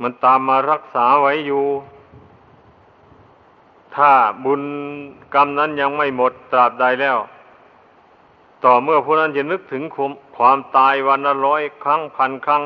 [0.00, 1.64] มันตามมารักษาไว้อยู่
[3.96, 4.10] ถ้า
[4.44, 4.62] บุญ
[5.34, 7.18] กรรมนั้นยังไม่หมดตราบใดแล้ว
[8.64, 9.82] ต่อเมื่อผู้นั้นจะนึกถึง
[10.36, 12.62] ความตายวันละร้อยครั้งพันครั้ง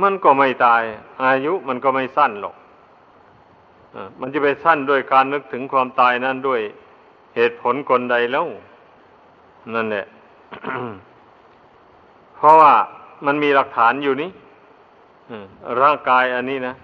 [0.00, 0.82] มันก็ไม่ตาย
[1.24, 2.54] อายุมันก็ไม่สั้นหรอก
[4.20, 6.60] มันจะไปสั้นด้วยการนึกถึงความตายนั้นด้วย
[7.36, 8.46] เหตุผลกลใดแล้ว
[9.74, 10.06] นั่นแหละ
[12.36, 12.72] เพราะว่า
[13.26, 14.30] มันมีหลักฐานอยู่นี้
[15.80, 16.74] ร่างกายอันนี้นะ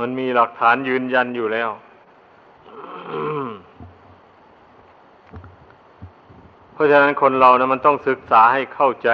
[0.00, 1.70] มันมีหลักฐานยืนยันอยู่แล้ว
[6.72, 9.10] เพราะฉะนั้นคนเรานะมันต้องศึกษาให้เข้าใจ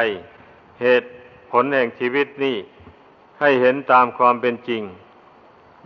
[0.82, 1.08] เหตุ
[1.50, 2.56] ผลแห่งชีวิตนี่
[3.40, 4.82] ให้เห็นตามความเป็นจริง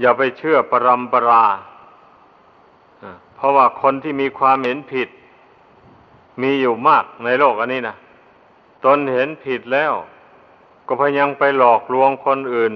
[0.00, 1.44] อย่าไปเชื่อปรำปรา
[3.36, 5.08] เพราะว่าคนที่มีความเห็นผิด
[6.42, 7.96] มีอยู่มากในโลกอันนี้นะ
[8.84, 9.92] ตนเห็นผิดแล้ว
[10.86, 12.72] ก็พยังไปหลอกลวงคนอื่น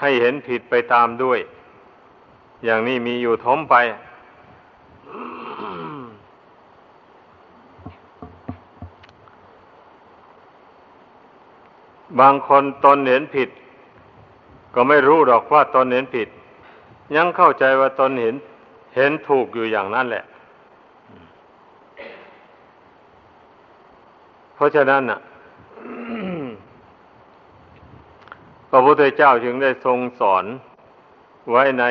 [0.00, 1.38] ให้เห็นผิดไปตามด้วย
[2.64, 3.74] อย่างนี้มีอยู่ทมไป
[12.20, 13.48] บางคนตนเห็นผิด
[14.74, 16.28] ก็ไม่รู้หรอกว่าตนเห็นผิด
[17.16, 18.34] ยังเข้าใจว่าตนเห็น
[18.96, 20.24] เห็นถูกอยู่อย่างนั้นแหละ
[24.54, 25.20] เพราะฉะนั้นน่ะ
[28.70, 30.44] พระพุทธเจ้าจึงได้ทรงสอน
[31.50, 31.84] ไว้ใน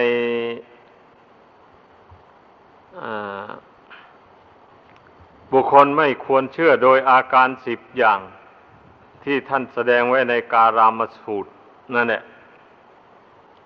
[5.51, 8.19] บุคคลไม่ควรเชื่อโดยอาการสิบอย่าง
[9.23, 11.49] ที่ท่านแสดงไว้ในการามสูตร
[11.93, 12.21] นั่นแหละ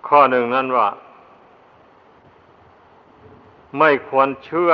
[0.08, 0.86] ข้อหนึ่งนั่นว่า
[3.78, 4.72] ไม่ควรเชื่อ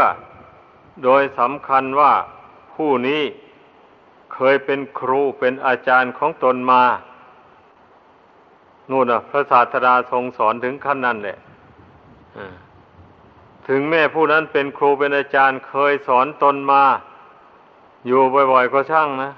[1.04, 2.12] โดยสำคัญว่า
[2.74, 3.22] ผู้นี้
[4.34, 6.82] เคยเป็นครูเป็นอาจารย์ของตนมา
[8.90, 11.38] นู่นนะพระศาสดาทรงสอนถึงขั้นนั้นแหละ
[13.68, 16.82] ถึงแม่ผู้นั้นเป็นครูเป็นอาจารย์เคยสอนตนมา
[18.06, 18.20] อยู่
[18.52, 19.32] บ่อย ๆ ก็ช่างนะ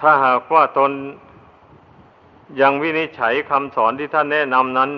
[0.00, 0.90] ถ้าหากว่าตน
[2.60, 4.90] ยังวินิจฉัยคำสอนที่ท่านแนะนำนั้น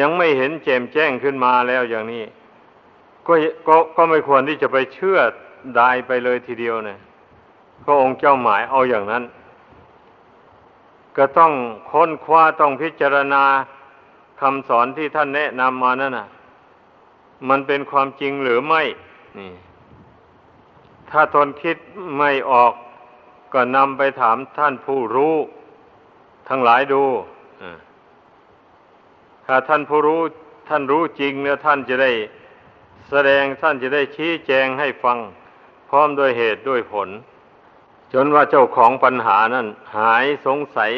[0.00, 2.24] ยังไม่เห็นแจ่มแจ้งขึ้นมาแล้วอย่างนี้
[3.26, 3.34] ก็
[3.66, 5.18] ก็ก็ไม่ควรที่จะไปเชื่อ
[5.78, 6.98] ดายไปเลยทีเดียวเนี่ย
[7.84, 9.24] พระองค์เจ้าหมายเอาอย่างนั้น
[11.16, 11.52] ก็ต้อง
[11.90, 13.44] ค้นคว้าต้องพิจารณา
[14.40, 16.28] คำสอนที่ท่านแนะนำมานั่นน่ะ
[17.48, 18.82] มันเป็นความจริงหรือไม่
[19.38, 19.52] นี่
[21.10, 21.76] ถ้าทนคิด
[22.18, 22.72] ไม่ออก
[23.52, 25.36] ก็นำไปถามท่านผู้รู้
[26.48, 27.02] ทั้งหลายดู
[29.46, 30.20] ถ้าท่านผู้รู้
[30.68, 32.10] ท่านรู้จริงเนี่ยท่านจะได้
[33.10, 35.18] แสดงท่านจะได้ชี้แจงให้ฟัง
[35.88, 37.08] พร้อมด้วยเหตุด้วยผล
[38.12, 40.92] จนว่าเจ้าของปัญหานั้นหายสงสัย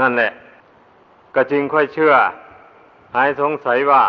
[0.00, 0.32] นั่นแหละ
[1.34, 2.14] ก็จึงค่อยเชื่อ
[3.14, 4.02] หายสงสัยว่า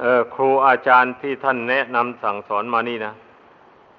[0.00, 3.14] เออครูอาจารย์ที่ท่านแนะนำสั่งสอนมานี่นะ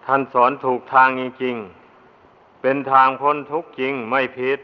[0.06, 4.60] ท่านสอนถูกทางจริงๆ เป็นทางพ้นทุกข์จริงไม่ผิด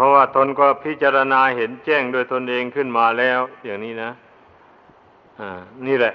[0.00, 4.10] ราะว่าตนก็พิจารณาเห็นแจ้งโดยตนเองขึ้นมาแล้ว อย่างนี้นะ
[5.40, 6.14] อ่า นี่แหละ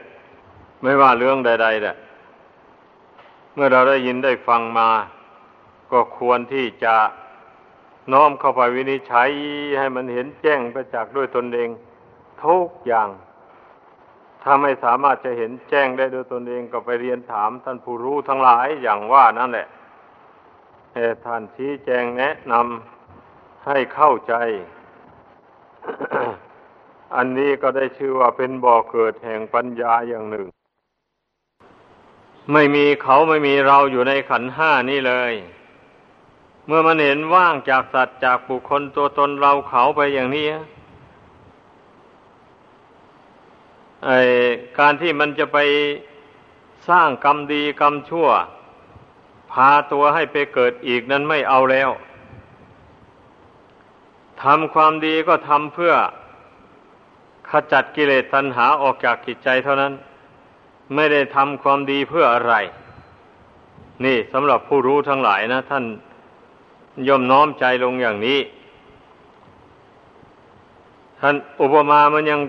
[0.82, 1.96] ไม่ว่าเรื่องใดๆแหละ
[3.54, 4.90] เมื่อเราได้ยินได้ฟังมา
[5.92, 6.96] ก็ควรที่จะ
[8.14, 9.30] น้อมเข้าไปวินิจฉัย
[9.80, 11.70] ให้มันเห็นแจ้งไปจากด้วยตนเอง
[12.44, 13.10] ทุกอย่าง
[14.44, 19.68] ถ้าไม่สามารถจะเห็นแจ้งได้ด้วยตนเองก็ไปเรียนถามท่านผู้รู้ทั้งหลายอย่างว่านั่นแหละ
[21.26, 22.95] ท่านชี้แจงแนะนำ
[23.68, 24.34] ให้เข้าใจ
[27.16, 30.48] อันนี้ก็ได้ชื่อว่าเป็นบ่อเกิดแห่งปัญญาอย่างหนึ่ง
[32.54, 35.34] ไม่มีเขาไม่มีเราอยู่ในขันห้านี่เลย
[36.66, 40.48] เมื่อมันเห็นว่างจากสัตว์จากบุคคลตัวตนเราเขาไปอย่างนี้
[44.06, 44.10] ไอ
[44.80, 45.58] การที่มันจะไป
[46.90, 48.28] สร้างกรรมดีกรรมชั่ว
[49.52, 51.90] พาตัวให้ไปเกิดอีกนั้นไม่เอาแล้ว
[54.46, 55.94] ทำความดีก็ทำเพื่อ
[57.50, 59.94] ขจัดกิเลสตัณหาออกจากจิตใจเท่านั้น
[60.96, 62.54] ไม่ได้ทำความดีเพื่ออะไร
[64.06, 65.86] นี่สำหรับผู้รู้ทั้งหลายนะ ท่าน
[67.08, 68.40] ย่อมน้อมใจลงอย่างนี้
[71.20, 72.42] ท่านอุปมามันยัง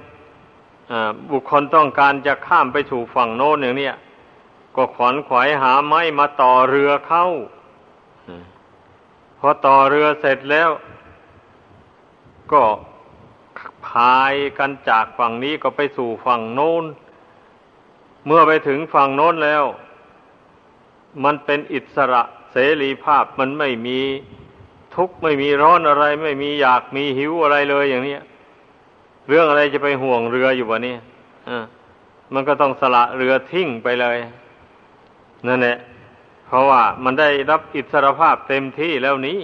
[1.30, 3.90] บุคคลต้องการจะข้ามไปสู่ฝั่งโน้นอย่างนี้
[4.76, 7.24] ก็ขวนขวายหาไม้มาต่อเรือเข้า
[9.38, 10.70] พอต่อเรือเสร็จแล้ว
[12.52, 12.62] ก็
[13.87, 16.85] พายกันจากฝั่งนี้ก็ไปสู่ฝั่งโน้น
[18.26, 19.64] เมื่อไปถึงฝั่งโน้นแล้ว
[21.24, 24.00] มันเป็นอิสระเสรีภาพมันไม่มี
[24.94, 28.16] ทุกข์ไม่มีร้อนอะไร ไม่มีอยากมีหิวอะไรเลยอย่างนี้
[29.28, 30.96] เรื่องอะไรจะไปห่วงเรืออยู่วะนี่
[32.35, 34.18] มันก็ต้องสละเรือทิ้งไปเลย
[35.46, 35.76] นั่นแหละ
[36.46, 39.38] เพราะว่ามันได้รับอิสรภาพเต็มที่แล้วนี้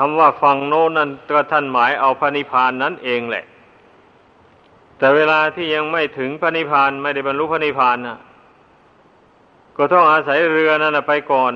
[0.00, 3.44] คำว่าฟังโน้นนั่นก็ท่านหมายเอาพระนิพพานนั้นเองแหละ
[4.98, 8.18] แต่เวลาที่ยังไม่ถึงพระนิพพานไม่ได้บรรลุพระนิพพานนะ
[9.76, 11.52] ก็ต้องอาศัยเรือนั่นไปก่อน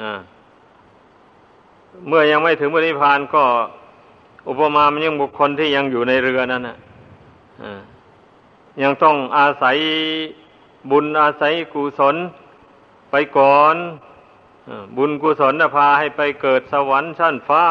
[0.00, 0.02] อ
[2.08, 3.44] เมื่อยังไม่ถึงพระนิพพานก็
[4.48, 6.76] อุปมามันยังบุคคลที่ยังอยู่ในเรือนั่นนะ
[8.82, 9.76] ยังต้องอาศัย
[10.90, 12.16] บุญอาศัยกุศล
[13.10, 13.76] ไปก่อน
[14.96, 17.64] บุญกุศลพาให้ไปเกิดสวรรค์ชั้นฟ้า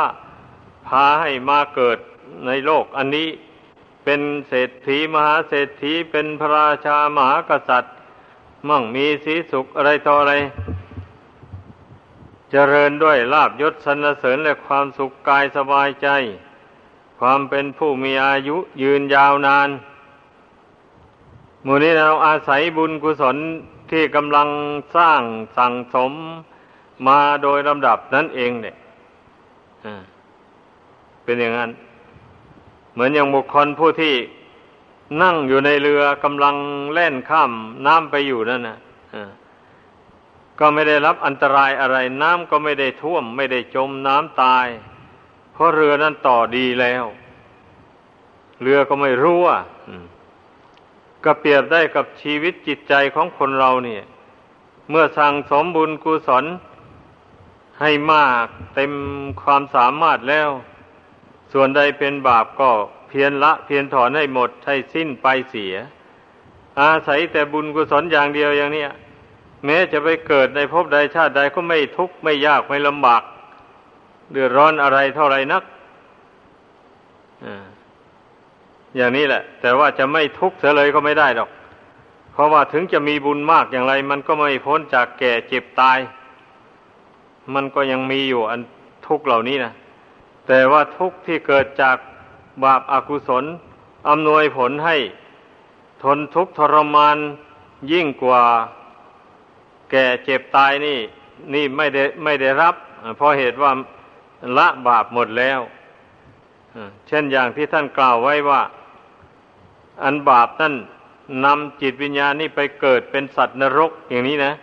[0.87, 1.97] พาให้มาเกิด
[2.45, 3.27] ในโลกอันนี้
[4.03, 7.95] เป็นเศรษฐีมหาเศรษฐีเป็นพระราชามหากษัตริย์
[8.67, 10.33] มั่งมีสีสุขอะไรต่ออะไร
[12.51, 16.07] เจริญด้วยลาบยศสรรเสริญและความสุขกายสบายใจ
[17.19, 19.69] ความเป็นผู้มีอายุยืนยาวนาน
[21.65, 23.37] มูนี้เราอาศัยบุญกุศล
[23.91, 24.49] ที่กำลัง
[24.95, 25.21] สร้าง
[25.57, 26.13] สั่งสม
[27.07, 28.75] มาโดยลำดับนั้นเองเนี่ย
[31.23, 31.71] เป็นอย่างนั้น
[32.93, 34.15] เหมือนอย่างบุคคลผู้ที่
[35.21, 36.55] นั่งอยู่ในเรือกำลัง
[36.93, 37.51] เล่นข้าม
[37.85, 38.77] น้ำไปอยู่นั่นนะ
[40.59, 44.67] ก็ไม่ได้รับอันตรายอะไร น้ำก็ไม่ได้ท่วม ไม่ได้จมน้ำตาย
[45.53, 47.05] เพราะเรือนั้นต่อดีแล้ว
[48.61, 49.47] เรือก็ไม่รั่ว
[51.23, 54.03] ก็เปรียบได้กับชีวิตจิตใจของคนเราเนี่ย
[54.89, 56.45] เมื่อสั่งสมบุญกุศล
[57.81, 58.91] ให้มากเต็ม
[59.41, 60.49] ความสามารถแล้ว
[61.53, 62.69] ส่วนใดเป็นบาปก็
[63.09, 65.75] เพียรละเพียรถอนให้หมดให้สิ้นไปเสีย
[66.81, 68.85] อาศัยแต่บุญกุศลอย่างเดียวอย่างนี้
[69.65, 73.21] แม้จะไปเกิดในภพใดชาติใดก็ไม่ทุกข์ไม่ยากไม่ลำบาก
[74.31, 75.63] เดือดร้อนอะไรเท่าไรนัก
[78.95, 81.49] อย่างนี้แหละ แต่ว่าจะไม่ทุกข์เสียเลยก็ไม่ได้ดอก
[82.33, 85.99] เพราะว่าถึงจะมีบุญมากอย่างไร มันก็ไม่พ้นจากแก่เจ็บตาย
[87.53, 88.61] มันก็ยังมีอยู่อัน
[89.07, 89.73] ทุกเหล่านี้นะ
[90.47, 91.97] แต่ว่าทุกที่เกิดจาก
[92.63, 93.43] บาปอากุศล
[94.09, 94.97] อำนวยผลให้
[96.03, 97.17] ทนทุกข์ทรมาน
[97.91, 98.43] ยิ่งกว่า
[99.91, 100.99] แก่เจ็บตายนี่
[101.53, 102.75] นี่ไม่ได้ไม่ได้รับ
[103.17, 103.71] เพราะเหตุว่า
[104.57, 105.59] ละบาปหมดแล้ว
[107.07, 108.61] เช่นอย่างที่ท่านกล่าวไว้ว่า
[110.03, 110.73] อันบาปนั่น
[111.45, 114.53] นำจิตวิญญาณนี่ไปเกิดเป็นสัตว์นรกอย่างนี้นะ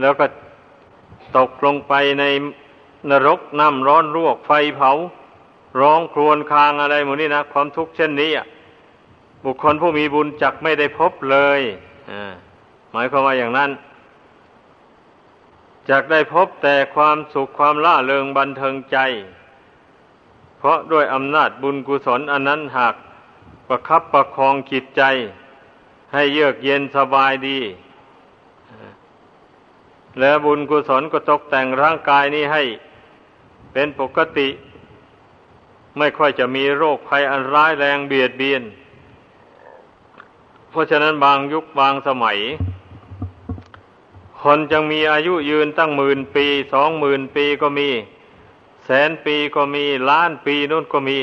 [0.00, 0.26] แล้วก็
[1.38, 2.24] ตกลงไปใน
[3.10, 4.90] นรกน้ำร้อนรวกไฟเผา
[5.80, 8.46] ร้องครวญคางอะไรหมดนี่นะความทุกข์เช่นนี้อะ
[9.44, 11.60] บุคคลผู้มีบุญจักไม่ได้พบเลย
[12.92, 13.70] หมายความว่าอย่างนั้น
[15.90, 18.98] จักได้พบแต่ความสุขความล่าเริงบันเทิงใจ
[20.58, 22.94] เพราะด้วยอำนาจบุญกุศลอันนั้นหาก
[23.68, 25.02] ประคับประคองจิตใจ
[26.12, 27.58] ให้เยือกเย็นสบายดี
[30.18, 32.62] และบุญกุศลก็ตกแต่งร่างกายนี้ให้
[33.72, 34.48] เป็นปกติ
[35.98, 38.62] ไม่ค่อยจะมีโรคภัยอันร้ายแรงเบียดเบียน
[40.70, 42.38] เพราะฉะนั้นบางยุคบางสมัย
[44.42, 47.88] คนจึงมีอายุยืนตั้งหมื่นปีสองหมื่นปีก็มี
[48.86, 51.18] แสนปีก็มีล้านปีนู่นก็มี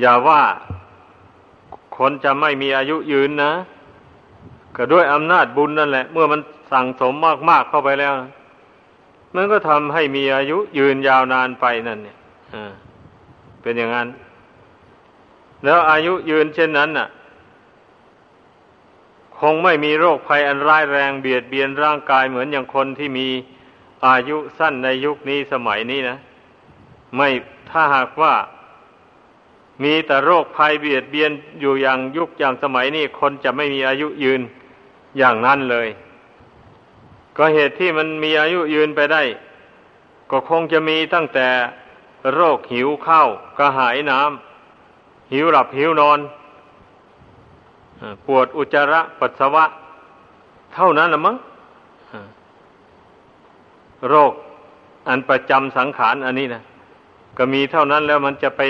[0.00, 0.42] อย่าว่า
[1.96, 3.52] คนจะไม่มีอายุยืนนะ
[4.76, 6.40] ก็ด้วยอำนาจบุญนั่นแหละ เมื่อมัน
[6.72, 7.14] สั่งสม
[7.50, 8.12] มากๆเข้าไปแล้ว
[9.34, 12.16] มันก็ทำให้มีอายุยืนยาวนานไปนั่นเนี่ย
[13.62, 14.08] เป็นอย่างนั้น
[15.64, 17.08] แล้วอายุยืนเช่นนั้นน่ะ
[19.38, 23.28] คงไม่มีโรคภัยอันร้ายแรงเบียดเบียนร่างกายเหมือนอย่างคนที่มี
[24.06, 26.16] อายุสั้นในยุคนี้สมัยนี้นะ
[27.16, 27.28] ไม่
[27.70, 28.34] ถ้าหากว่า
[29.82, 34.40] มีแต่โรคภัยเบียดเบียนอยู่อย่างยุคอย่างสมัยนี้คนจะไม่มีอายุยืน
[35.18, 35.88] อย่างนั้นเลย
[37.36, 39.22] ก็เหตุที่มันมีอายุยืนไปได้
[40.30, 41.48] ก็คงจะมีตั้งแต่
[42.34, 46.18] โรคหิวข้าวกระหายน้ำหิวหลับหิวนอน
[48.26, 49.64] ปวดอุจจาระปัสสาวะ
[50.74, 51.36] เท่านั้นละมั้ง
[54.08, 54.32] โรค
[55.08, 56.62] อันประจำสังขารอันนี้นะ
[57.38, 58.60] ก็มีเท่านั้นแล้วมันจะไป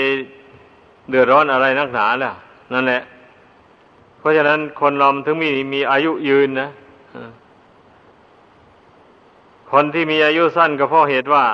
[1.09, 2.33] เดือดร้อนอะไรนักหนาล่ะ
[2.73, 3.01] นั่นแหละ
[4.21, 6.71] เพราะฉะนั้นคนเราถึงมีมีอายุยืนนะ
[9.73, 11.45] คนที่มีอายุสั้นก็เพราะเหตุว่า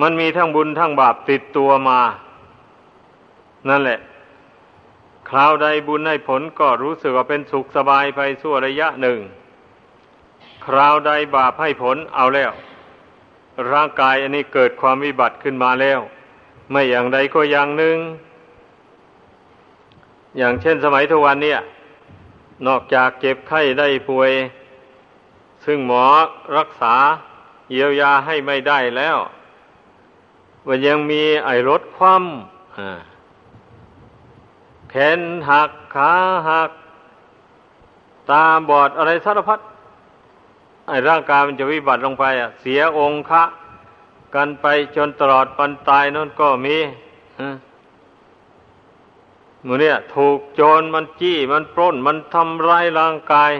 [0.00, 2.00] มันมีทั้งบุญทั้งบาปติดตัวมา
[3.68, 3.98] นั่นแหละ
[5.28, 9.18] คราวใดบุญให้ผลก็รู้สึกว่าเป็นสุขสบายไปชั่วระยะหนึ่ง
[10.66, 12.52] คราวใดบาปให้ผลเอาแล้ว
[13.72, 16.00] ร่างกายอันนี้เกิดความวิบัติขึ้นมาแล้ว
[16.70, 17.96] ไม่อย่างใดก็อย่างหนึ่ง
[20.36, 21.60] อย่างเช่นสมัยทุกวันเนี่ย
[22.66, 24.32] นอกจากเจ็บไข้ได้ป่วย
[25.64, 26.04] ซึ่งหมอ
[26.56, 26.94] รักษา
[27.70, 29.16] เยียวยาให้ไม่ได้แล้ว
[30.66, 36.12] มันยังมีไอรถคว่ำแขนหักขา
[36.48, 36.70] หัก
[38.30, 39.60] ตาบอดอะไรสารพัด
[40.88, 43.42] ไอร่างกายมันจะวิบัติลงไปอะ เสียองค์ะ
[44.34, 44.66] กันไป
[44.96, 46.76] จนตลอดปันตายนั่นก็มี
[49.64, 53.52] มือเนี่ยถูกโจรมันจี้มันปล้น มันทำร้ายร่างกาย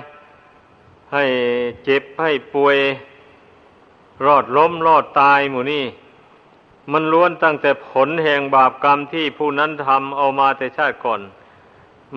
[1.13, 1.25] ให้
[1.85, 2.77] เจ็บให้ป่วย
[4.25, 5.85] รอดล้มรอดตายหมูนี่
[6.93, 11.21] มันล้วนตั้งแต่ผลแห่งบาปกรรมที่ผู้นั้นทำเอามาแต่ชาติก่อน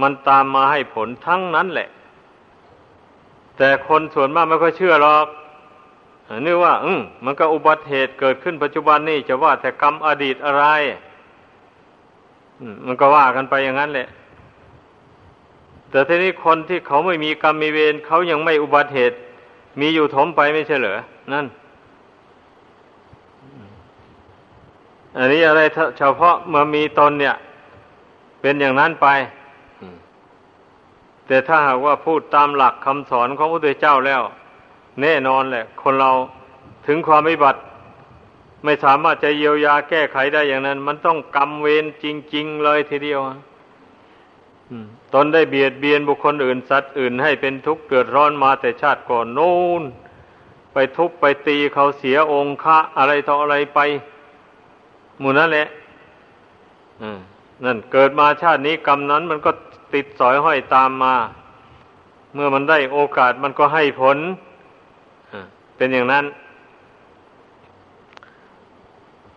[0.01, 1.89] มันตามมาให้ผลทั้งนั้นแหละ
[3.57, 5.27] แต่คนส่วนมากไม่ค่อยเชื่อหรอก
[6.45, 10.65] นึกว่า อืมมันก็อุบัติเหตุเกิดขึ้นปัจจุบันนี่จะว่าแต่กรรมอดีตอะไร
[12.85, 14.07] มันก็ว่ากันไปอย่างนั้นแหละ
[15.89, 19.15] แต่ทีนี้คนที่เขาไม่มีกรรมมีเวรเขายังไม่อุบัติเหตุ
[19.79, 20.99] มีอยู่ถมไปไม่ใช่เหรอ
[21.33, 21.45] นั่น
[25.17, 25.61] อันนี้อะไร
[25.97, 27.35] เฉพาะเมื่อมีตนเนี่ย
[28.41, 29.07] เป็นอย่างนั้นไป
[31.27, 34.21] แต่ถ้าหากว่าพูดตามหลักคำสอนของพระพุทธเจ้าแล้ว
[35.01, 36.11] แน่นอนแหละ คนเรา
[36.87, 37.59] ถึงความวิบัติ
[38.63, 42.05] ไม่สามารถจะเยียวยาแก้ไขได้อย่างนั้น มันต้องกรรมเวรจ
[42.35, 43.19] ริง ๆ เลยทีเดียว
[45.13, 49.83] ตนได้เบียดเบียนบุคคลอื่นสัตว์อื่นให้เป็นทุกข์เกิดร้อนมาแต่ชาติก่อนโน้น
[50.73, 53.79] ไปทุบไปตีเขาเสียองค์ะอะไรต่ออะไรไป
[55.19, 55.67] หมู่นั่นแหละ
[57.65, 59.51] นั่นเกิดมาชาตินี้กรรมนั้น มันก็
[59.93, 61.15] ติดสอยห้อยตามมา
[62.33, 64.17] เมื่อมันได้โอกาสมันก็ให้ผล
[65.77, 66.25] เป็นอย่างนั้น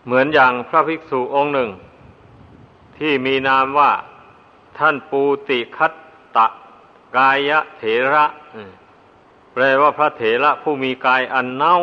[0.05, 1.69] เหมือนอย่างพระภิกษุองค์หนึ่ง
[2.97, 3.91] ที่มีนามว่า
[4.77, 5.93] ท่านปูติคัต
[6.35, 6.47] ตะ
[7.15, 7.83] กายะเถ
[8.13, 8.25] ระ
[9.53, 11.77] แปลว่าพระเถระผู้มีกายอันเน่า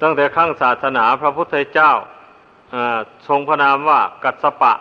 [0.00, 1.92] ตั้งแต่ขั้งศาสนาพระพุทธเจ้า
[3.26, 4.72] ทรงพระนามว่ากัสปะ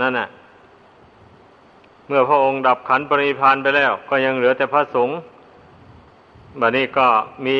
[0.00, 0.28] นั่นน่ะ
[2.06, 5.16] เมื่อพระองค์ดับขันปริพานไปแล้ว ก็ยังเหลือแต่พระสงฆ์
[6.60, 7.06] บัดนี้ก็
[7.46, 7.58] มี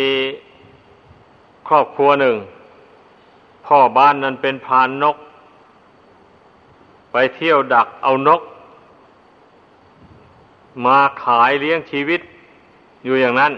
[1.68, 2.36] ครอบครัวหนึ่ง
[3.66, 5.16] พ่อบ้านนั้นเป็นพานนก
[7.12, 8.42] ไปเที่ยวดักเอานก
[10.86, 12.20] มาขายเลี้ยงชีวิต
[13.04, 13.52] อยู่อย่างนั้น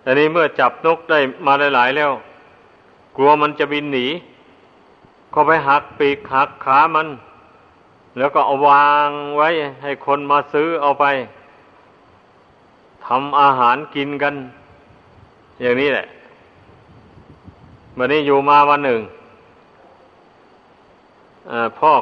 [0.00, 2.12] แต่นี้เมื่อจับนกได้มาหลายๆแล้ว
[3.16, 4.06] กลัวมันจะบินหนี
[5.34, 7.08] ก็ไปหักปีกหักขามัน
[8.18, 9.48] แล้วก็เอาวางไว้
[9.82, 11.04] ให้คนมาซื้อเอาไป
[13.06, 14.34] ทำอาหารกินกัน
[15.62, 16.06] อย่างนี้แหละ
[17.98, 19.00] วันนี้อยู่มาวันหนึ่ง
[21.78, 21.92] พ่อ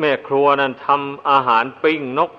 [0.00, 2.30] แม่ครัวนั้นทำอาหารปิ้งนก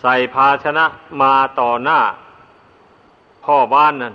[0.00, 0.84] ใส่ภาชนะ
[1.22, 1.98] มาต่อหน้า
[3.44, 4.14] พ่อบ้านนั่น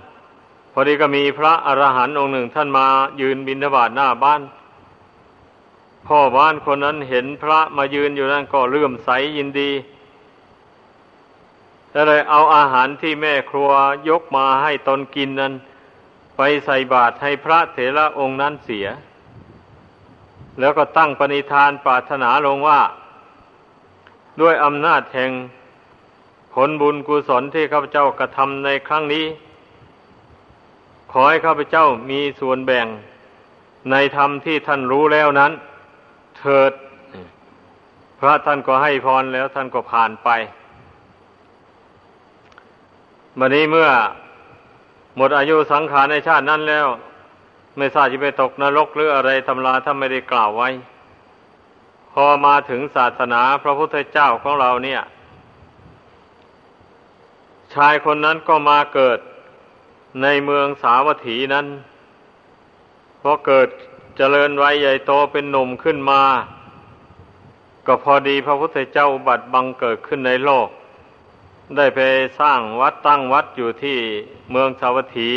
[0.72, 2.86] พอดีก็มีพระอรหันต์องค์หนึ่งท่านมา
[3.22, 4.42] ยืนบิณฑบาตหน้าบ้าน
[6.08, 9.72] พ่อบ้านคนนั้นเห็นพระมายืนอยู่นั่นก็เลื่อมใสยินดี
[11.94, 13.70] ก็เลยเอาอาหารที่แม่ครัว
[14.10, 15.54] ยกมาให้ตนกินนั้น
[16.42, 18.88] ไปใส่บาตรให้พระเถระองค์นั้นเสีย
[20.60, 22.82] แล้วก็ตั้งปณิธานปรารถนาลงว่า
[24.42, 25.32] ด้วยอำนาจแห่ง
[26.54, 29.26] ผลบุญกุศลที่ข้าพเจ้ากระทำในครั้งนี้
[31.12, 32.88] ขอให้ข้าพเจ้ามีส่วนแบ่ง
[33.92, 35.52] ในธรรมที่ท่านรู้แล้วนั้น
[36.38, 36.72] เถิด
[38.20, 40.30] พระท่านก็ให้พรแล้วท่านก็ผ่านไป
[43.40, 43.90] วันนี้เมื่อ
[45.22, 46.88] หมดอายุสังขารในชาตินั้นแล้ว
[47.78, 50.70] ไม่ทราบจะไปตกนรกหรืออะไรทำลาถ้าไม่ได้กล่าวไว้
[52.11, 55.01] พอมาถึงศาสนาพระพุทธเจ้าของเราเนี่ย
[57.74, 59.20] ชายคนนั้นก็มาเกิด
[60.22, 61.65] ในเมืองสาวัตถีนั้น
[63.22, 63.67] พอเกิด
[64.17, 66.22] เจริญวัยใหญ่โตเป็นหนุ่มขึ้นมา
[67.88, 70.70] ก็พอดีพระพุทธเจ้าบัตรบังเกิดขึ้นในโลก
[71.78, 71.99] ได้ไป
[72.39, 73.97] สร้างวัดตั้งวัดอยู่ที่
[74.51, 75.32] เมืองสาวัตถี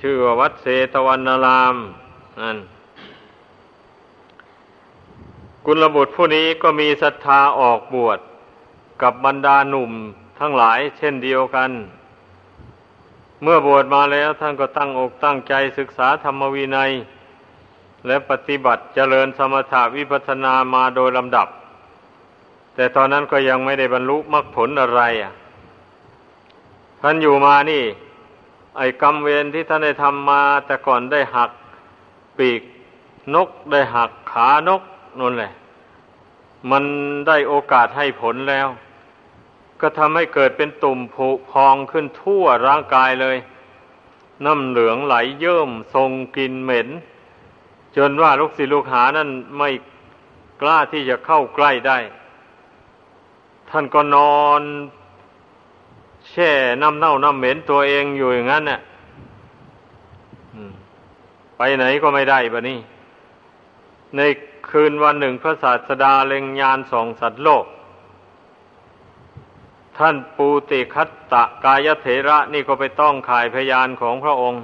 [0.00, 1.76] ชื่อว่าวัดเศตวันนาราม
[2.40, 2.58] นั่น
[5.66, 8.18] กุลบุตรผู้นี้ก็มีศรัทธาออกบวช
[9.02, 9.92] กับบรรดาหนุ่ม
[10.40, 11.70] ทั้งหลายเช่นเดียวกัน
[13.42, 16.90] เมื่อบวชมาแล้วท่านก็ตั้งอกตั้งใจศึกษาธรรมวินัย
[18.06, 21.48] และปฏิบัติเจริญสมถาวิปัสนามาโดยลำดับ
[22.74, 25.32] แต่ตอนนั้นก็ยังไม่ได้บรรลุมรรคผลอะไรอะ
[27.02, 27.84] ท่านอยู่มานี่
[28.78, 31.50] ไอ้กรรมเวรที่ท่านได้ทำมา แต่ก่อนได้หัก
[32.38, 32.62] ปีก
[33.34, 34.82] นกได้หักขานก
[35.18, 35.52] นั่นแหละ
[36.70, 36.84] มัน
[37.26, 38.68] ได้โอกาสให้ผลแล้ว
[39.80, 43.36] ก็ทำให้เกิดเป็นตุ่มผุพองขึ้นทั่วร่างกายเลย
[44.44, 46.88] น้ำเหลืองไหลเยิ่มทรงกลิ่นเหม็น
[47.96, 49.70] จนว่าลูกศิษย์ลูกหานั่นไม่
[50.62, 51.98] กล้าที่จะเข้าใกล้ได้
[53.74, 54.62] ท่านก็นอน
[56.28, 56.50] แช่
[56.82, 58.80] น้ำเน่าน้ำเหม็นตัวเองอยู่อย่างนั้นเนี่ย
[61.56, 62.78] ไปไหนก็ไม่ได้บะนี่
[64.16, 64.20] ใน
[64.68, 67.64] คืนวันหนึ่งพระศาสดาเล็งยานสองสัตว์โลก
[69.98, 74.62] ท่านปูติคัตตะกายเถระนี่ก็ไปต้องขายพยานของพระองค์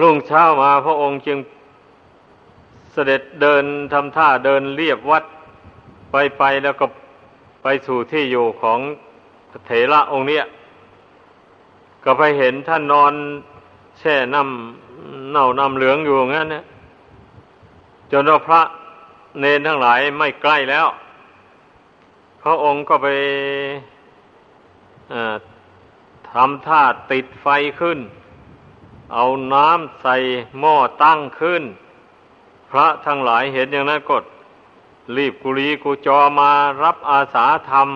[0.00, 1.38] รุ่งเช้ามาพระองค์จึง
[2.92, 5.24] เสด็จเดินทำท่าเดินเรียบวัด
[6.16, 6.86] ไปไปแล้วก็
[7.62, 8.78] ไปสู่ที่อยู่ของ
[9.66, 10.44] เถระองค์เนี้ย
[12.04, 13.12] ก็ไปเห็นท่านนอน
[13.98, 16.64] แช่น้ำเน่าน้ำเหลืองอยู่งั้นเนี่ย
[18.12, 18.60] จนว่าพระ
[19.40, 20.86] เนนทั้งหลายไม่ใกล้แล้ว
[22.42, 23.08] พระองค์ก็ไป
[26.30, 27.46] ทำท่าติดไฟ
[27.80, 27.98] ขึ้น
[29.14, 30.16] เอาน้ำใส่
[30.60, 31.62] หม้อตั้งขึ้น
[32.70, 34.24] พระทั้งหลายเห็นอย่างนั้นกด
[35.16, 36.50] รีบกุลีกุจอมา
[36.82, 37.88] รับอาสาธรรม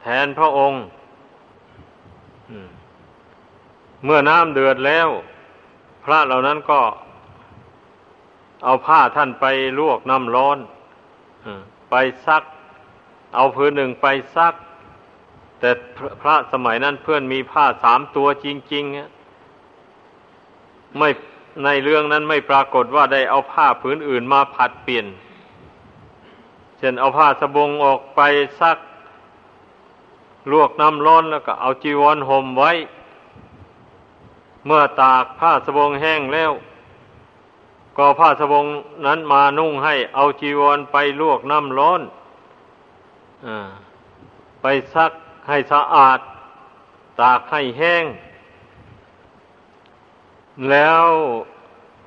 [0.00, 0.82] แทนพระองค์
[4.04, 5.08] เมื่อน้ำเดือดแล้ว
[6.04, 6.80] พระเหล่านั้นก็
[8.64, 9.44] เอาผ้าท่านไป
[9.78, 10.58] ลวกน้ำร้อน
[11.90, 11.94] ไป
[12.26, 12.42] ซัก
[13.36, 14.06] เอาพื้นหนึ่งไป
[14.36, 14.54] ซัก
[15.60, 15.70] แต่
[16.22, 21.08] พระสมัยนั้นเพื่อนมีผ้าสามตัวจริงๆไม่
[21.64, 25.06] ในเรื่องนั้นไม่ปรากฏว่าได้เอาผ้าพื้นอื่นมาผัดเปลี่ยน
[26.78, 28.20] เช่นเอาผ้าสบงออกไป
[28.60, 28.78] ซัก
[30.52, 32.72] ลวกน้ำร้อนแล้วก็เอาจีวรห่มไว้
[34.66, 36.52] เมื่อตากผ้าสบงแห้งแล้ว
[37.96, 38.64] ก็ผ้าสบง
[39.06, 42.00] นั้นมานุ่งให้เอาจีวรไปลวกน้ำร้อน
[43.46, 43.48] อ
[44.62, 45.12] ไปซัก
[45.48, 46.18] ให้สะอาด
[47.20, 48.04] ตากให้แห้ง
[50.70, 51.06] แล้ว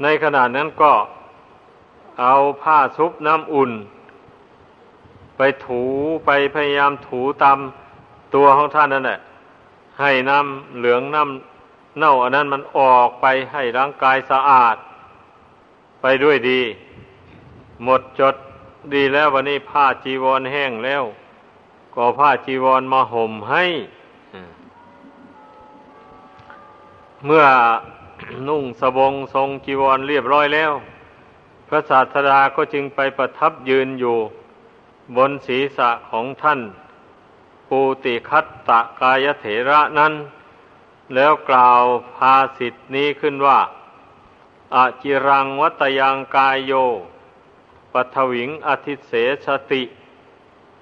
[0.01, 0.93] ในขณะนั้นก็
[2.21, 3.71] เอาผ้าซุบน้ำอุ่น
[5.39, 5.83] ไปถู
[6.25, 7.57] ไปพยายามถูตาม
[8.35, 9.19] ตัวของท่านนั่นแหละ
[9.99, 14.75] ให้น้ำเหลืองน้ำเน่าอันนั้นมันออกไปให้ร่างกายสะอาด
[16.01, 16.61] ไปด้วยดี
[17.83, 18.35] หมดจด
[18.93, 21.03] ดีแล้ววันนี้ผ้าจีวรแห้งแล้ว
[21.95, 23.65] ก็ผ้าจีวรมาห่มให้
[27.25, 27.45] เมื่อ
[28.47, 30.71] นุ่งสบงทรงจีวรเรียบร้อยแล้ว
[31.67, 34.17] พระศาสดาก็จึงไปประทับยืนอยู่
[35.15, 36.61] บนศีรษะของท่าน
[37.69, 40.13] ปูติคัตตะกายเถระนั้น
[41.13, 41.83] แล้วกล่าว
[42.15, 43.59] ภาสิทธินี้ขึ้นว่า
[44.75, 46.73] อาจิรังวัตยังกายโย
[47.93, 49.11] ปัทวิงอธิเส
[49.45, 49.83] สติ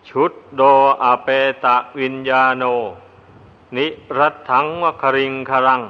[0.09, 0.61] ชุดโด
[1.03, 1.27] อาเป
[1.63, 2.63] ตะวิญญาโน
[3.75, 3.87] นิ
[4.19, 5.81] รัตถังวคริงครัง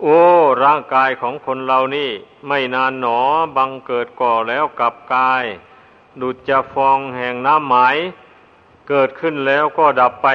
[0.00, 0.20] โอ้
[0.64, 2.10] ร่างกายของคนเรานี่
[2.48, 3.18] ไม่นานหนอ
[3.56, 5.44] บังเกิดก่อแล้วกับกาย
[6.20, 7.96] ดุจจะฟองแห่งน้ำหมาย
[8.88, 10.28] เกิดขึ้นแล้วก็ดับไป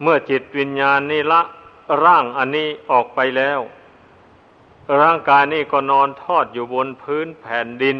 [0.00, 1.42] เมื่อจิตวิญญาณนี่ละ
[2.04, 3.60] ร่างอันนี้ออกไปแล้ว
[5.00, 7.98] ร่างกายนี่ก็นอนทอดอยู่บนพื้นแผ่นดิน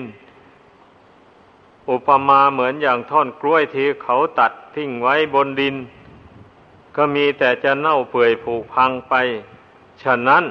[1.91, 5.75] อุปมาเหมือนอย่างท่อนกล้วยที่เขาตัดทิ้งไว้บนดิน
[6.97, 9.15] ก็มีแต่จะเน่าเปื่อยผุพังไป
[10.03, 10.45] ฉะนั้น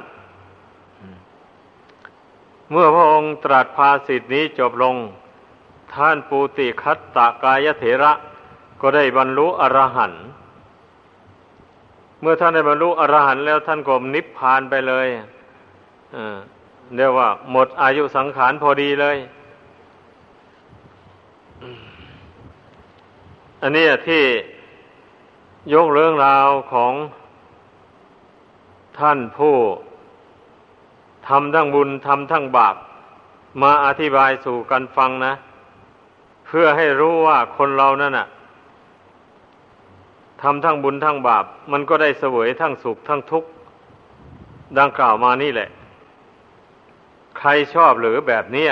[2.74, 4.96] เมื่อพระองค์ตรัสภาสิทธินี้จบลง
[5.94, 8.12] ท่านปูติคัตตากายเถระ
[8.82, 10.24] ก็ได้บรรลุอรหันต์
[12.22, 15.08] เมื่อท่านได้บรรลุอรหันต์แล้วท่านก็นิพพานไปเลย
[16.96, 19.18] เรียกว่า หมดอายุสังขารพอดีเลย
[23.62, 24.24] อันนี้ที่
[25.74, 26.94] ยกเรื่องราวของ
[29.00, 29.56] ท่านผู้
[31.32, 32.76] ทำทั้งบุญทำทั้งบาป
[33.62, 35.34] มาอธิบายสู่กันฟังนะ
[36.46, 38.28] เพื่อให้รู้ว่าคนเรานั่นน่ะ
[40.42, 43.50] ทำทั้งบุญทั้งบาป มันก็ได้เสวยทั้งสุขทั้งทุกข์
[44.80, 45.70] ดังกล่าวมานี่แหละ
[47.38, 48.66] ใครชอบหรือแบบนี้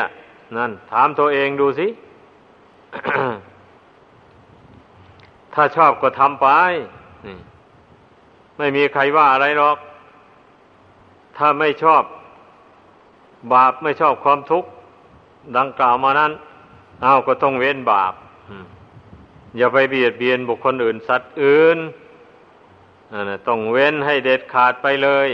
[0.58, 1.88] นั่น ถามตัวเองดูสิ
[5.54, 6.48] ถ้าชอบก็ทำไป
[8.58, 9.78] ไม่มีใครว่าอะไรหรอก
[11.38, 12.04] ถ้าไม่ชอบ
[13.54, 14.70] บาปไม่ชอบความทุกข์
[15.58, 16.32] ดังกล่าวมานั้น
[17.04, 18.14] เอาก็ต้องเว้นบาป
[19.58, 21.78] อย่าไปเบียดเบียนบุคคลอื่นสัตว์อื่น
[23.48, 25.30] ต้องเว้นให้เด็ดขาดไปเลย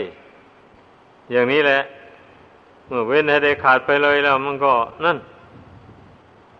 [1.31, 1.81] อย่างนี้แหละ
[2.87, 4.73] เมื่อเว้นให้เด็ดขาดไปเลยแล้ว มันก็
[5.05, 5.17] นั่น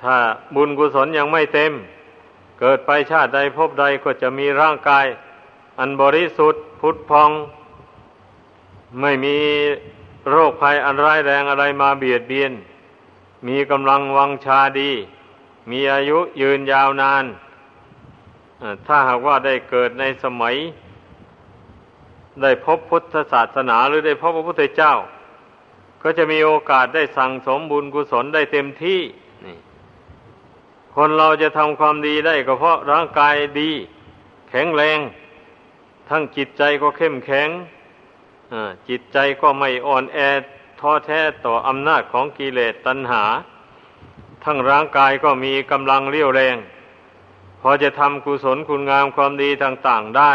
[0.04, 0.16] ถ้า
[0.56, 1.74] บุญกุศลยังไม่เต็ม
[2.60, 5.06] เกิดไปชาติใดพบใดก็จะมีร่างกาย
[5.80, 7.32] อันบริสุทธิ์พุทธพอง
[9.02, 9.38] ไม่มี
[10.30, 12.52] โรคภัยอันร้ายแรงอะไรมาเบียดเบียน
[13.48, 14.92] มีกำลังวังชาดี
[15.72, 17.26] มีอายุยืนยาวนาน
[18.86, 20.56] ถ้าหากว่าได้เกิดในสมัย
[22.42, 24.94] ได้พบพุทธศาสนาหรือได้พบพระพุทธเจ้า
[26.02, 29.00] ก็จะมีโอกาสได้สั่งสมบุญกุศลได้เต็มที่
[30.96, 33.72] คนเราจะทำความดีได้ก็เพราะร่างกายดี
[34.50, 35.00] แข็งแรง
[36.10, 37.50] ทั้งจิตใจก็เข้มแข็ง
[38.90, 40.18] จิตใจก็ไม่อ่อนแอ
[40.80, 43.24] ท้อแท้ต่ออำนาจของกิเลสตัณหา
[44.44, 46.58] ทั้งร่างกายก็มีกำลังเรี่ยวแรง
[47.62, 50.34] พอจะทำกุศลคุณงามความดีต่าง ๆได้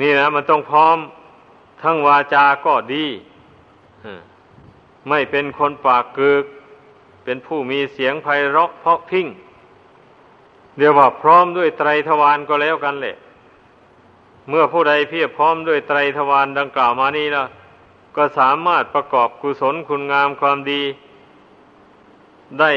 [0.00, 0.98] นี่นะมันต้องพร้อม
[1.82, 3.06] ทั้งวาจาก็ดี
[5.08, 6.44] ไม่เป็นคนปากกึก
[7.24, 9.26] เป็นผู้มีเสียงไพเราะเพาะพิ้ง
[10.76, 13.16] เดี๋ยวว่าพร้อมด้วยไตรทวารก็แล้วกันแหละ
[14.48, 17.48] เมื่อผู้ใดเพียบพร้อมด้วยไตรทวารดังกล่าวมานี้แล้ว
[18.16, 20.82] ก็สามารถประกอบกุศลคุณงามความดี
[22.60, 22.72] ได้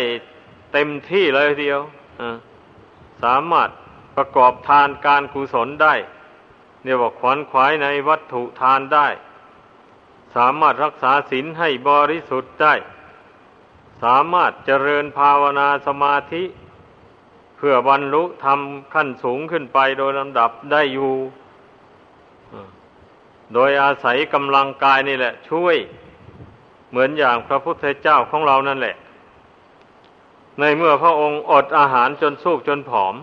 [0.74, 1.80] เต็มที่เลยเดียว
[3.24, 3.70] สามารถ
[4.16, 5.94] ประกอบทานการกุศลได้
[6.84, 9.08] เรียกว่าขวนขวายในวัตถุทานได้
[10.36, 12.74] สามารถรักษาศีลให้บริสุทธิ์ได้
[14.04, 16.44] สามารถเจริญภาวนาสมาธิ
[17.58, 18.60] เพื่อบรรลุธรรม
[18.94, 21.14] ขั้นสูงขึ้นไปโดยลำดับได้อยู่
[23.54, 25.78] โดยอาศัยกำลังกายนี่แหละ ช่วย
[26.90, 28.96] เหมือนอย่างพระพุทธเจ้าของเรานั่นแหละ
[30.60, 33.16] ในเมื่อพระองค์อดอาหารจนสู้จนผอม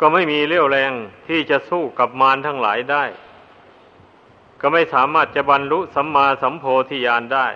[0.00, 0.92] ก็ไม่มีเรี่ยวแรง
[1.28, 3.04] ที่จะสู้กับมารทั้งหลายได้
[4.60, 7.46] ก็ไม่สามารถจะบรรลุสัมมาสัมโพธิญาณได้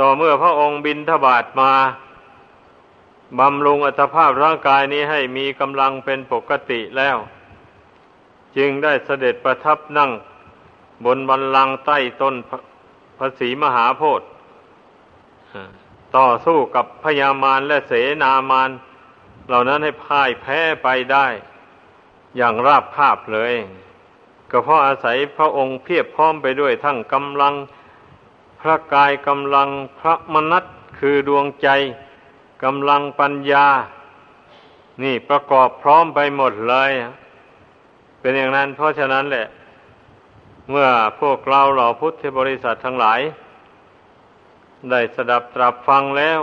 [0.00, 1.72] ต่อเมื่อพระองค์บินทบาทมา
[3.38, 7.16] บำรุงอัตภาพร่างกายนี้ให้มีกำลังเป็นปกติแล้ว
[8.56, 10.10] จึงได้เสด็จประทับนั่ง
[11.04, 12.34] บนบันลังใต้ต้น
[13.18, 14.28] ภาษีมหาโพธิ์
[16.16, 17.92] ต่อสู้กับพญามารและเส
[18.22, 18.70] นามาร
[19.46, 21.26] เหล่านั้นให้พ่ายแพ้ไปได้
[22.36, 23.54] อย่างราบคาบเลย
[24.50, 27.54] ก็เพราะอาศัยพระองค์เพียบพร้อมไปด้วยทั้งกำลัง
[28.60, 30.64] พระกายกำลังพระมนัต
[30.98, 31.68] คือดวงใจ
[32.64, 33.66] กำลังปัญญา
[35.02, 36.92] นี่ประกอบพร้อมไปหมดเลย
[38.22, 39.46] เป็นอย่างนั้น เพราะฉะนั้นแหละ
[40.70, 40.88] เมื่อ
[41.20, 43.20] พวกเราเหล่าพุทธบริษัททั้งหลาย
[44.90, 46.40] ได้สดับตรับฟังแล้ว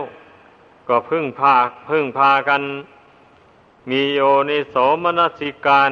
[0.88, 1.56] ก็พึ่งพา
[1.90, 2.62] พึ่งพากัน
[3.90, 4.20] มีโย
[4.50, 5.92] นิโสมนสิการ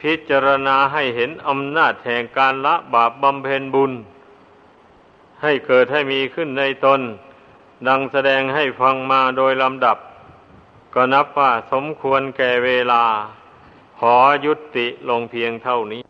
[0.00, 3.92] พิจารณาให้เห็นอำนาจแห่งการละบาปบำเพ็ญบุญ
[5.42, 7.00] ให้เกิดให้มีขึ้นในตน
[7.88, 9.98] ดังแสดงให้ฟังมาโดยลำดับ
[10.94, 13.04] ก็นับว่าสมควรแก่เวลา
[14.00, 14.14] ขอ
[14.44, 16.02] ยุติลงเพียงเท่านี้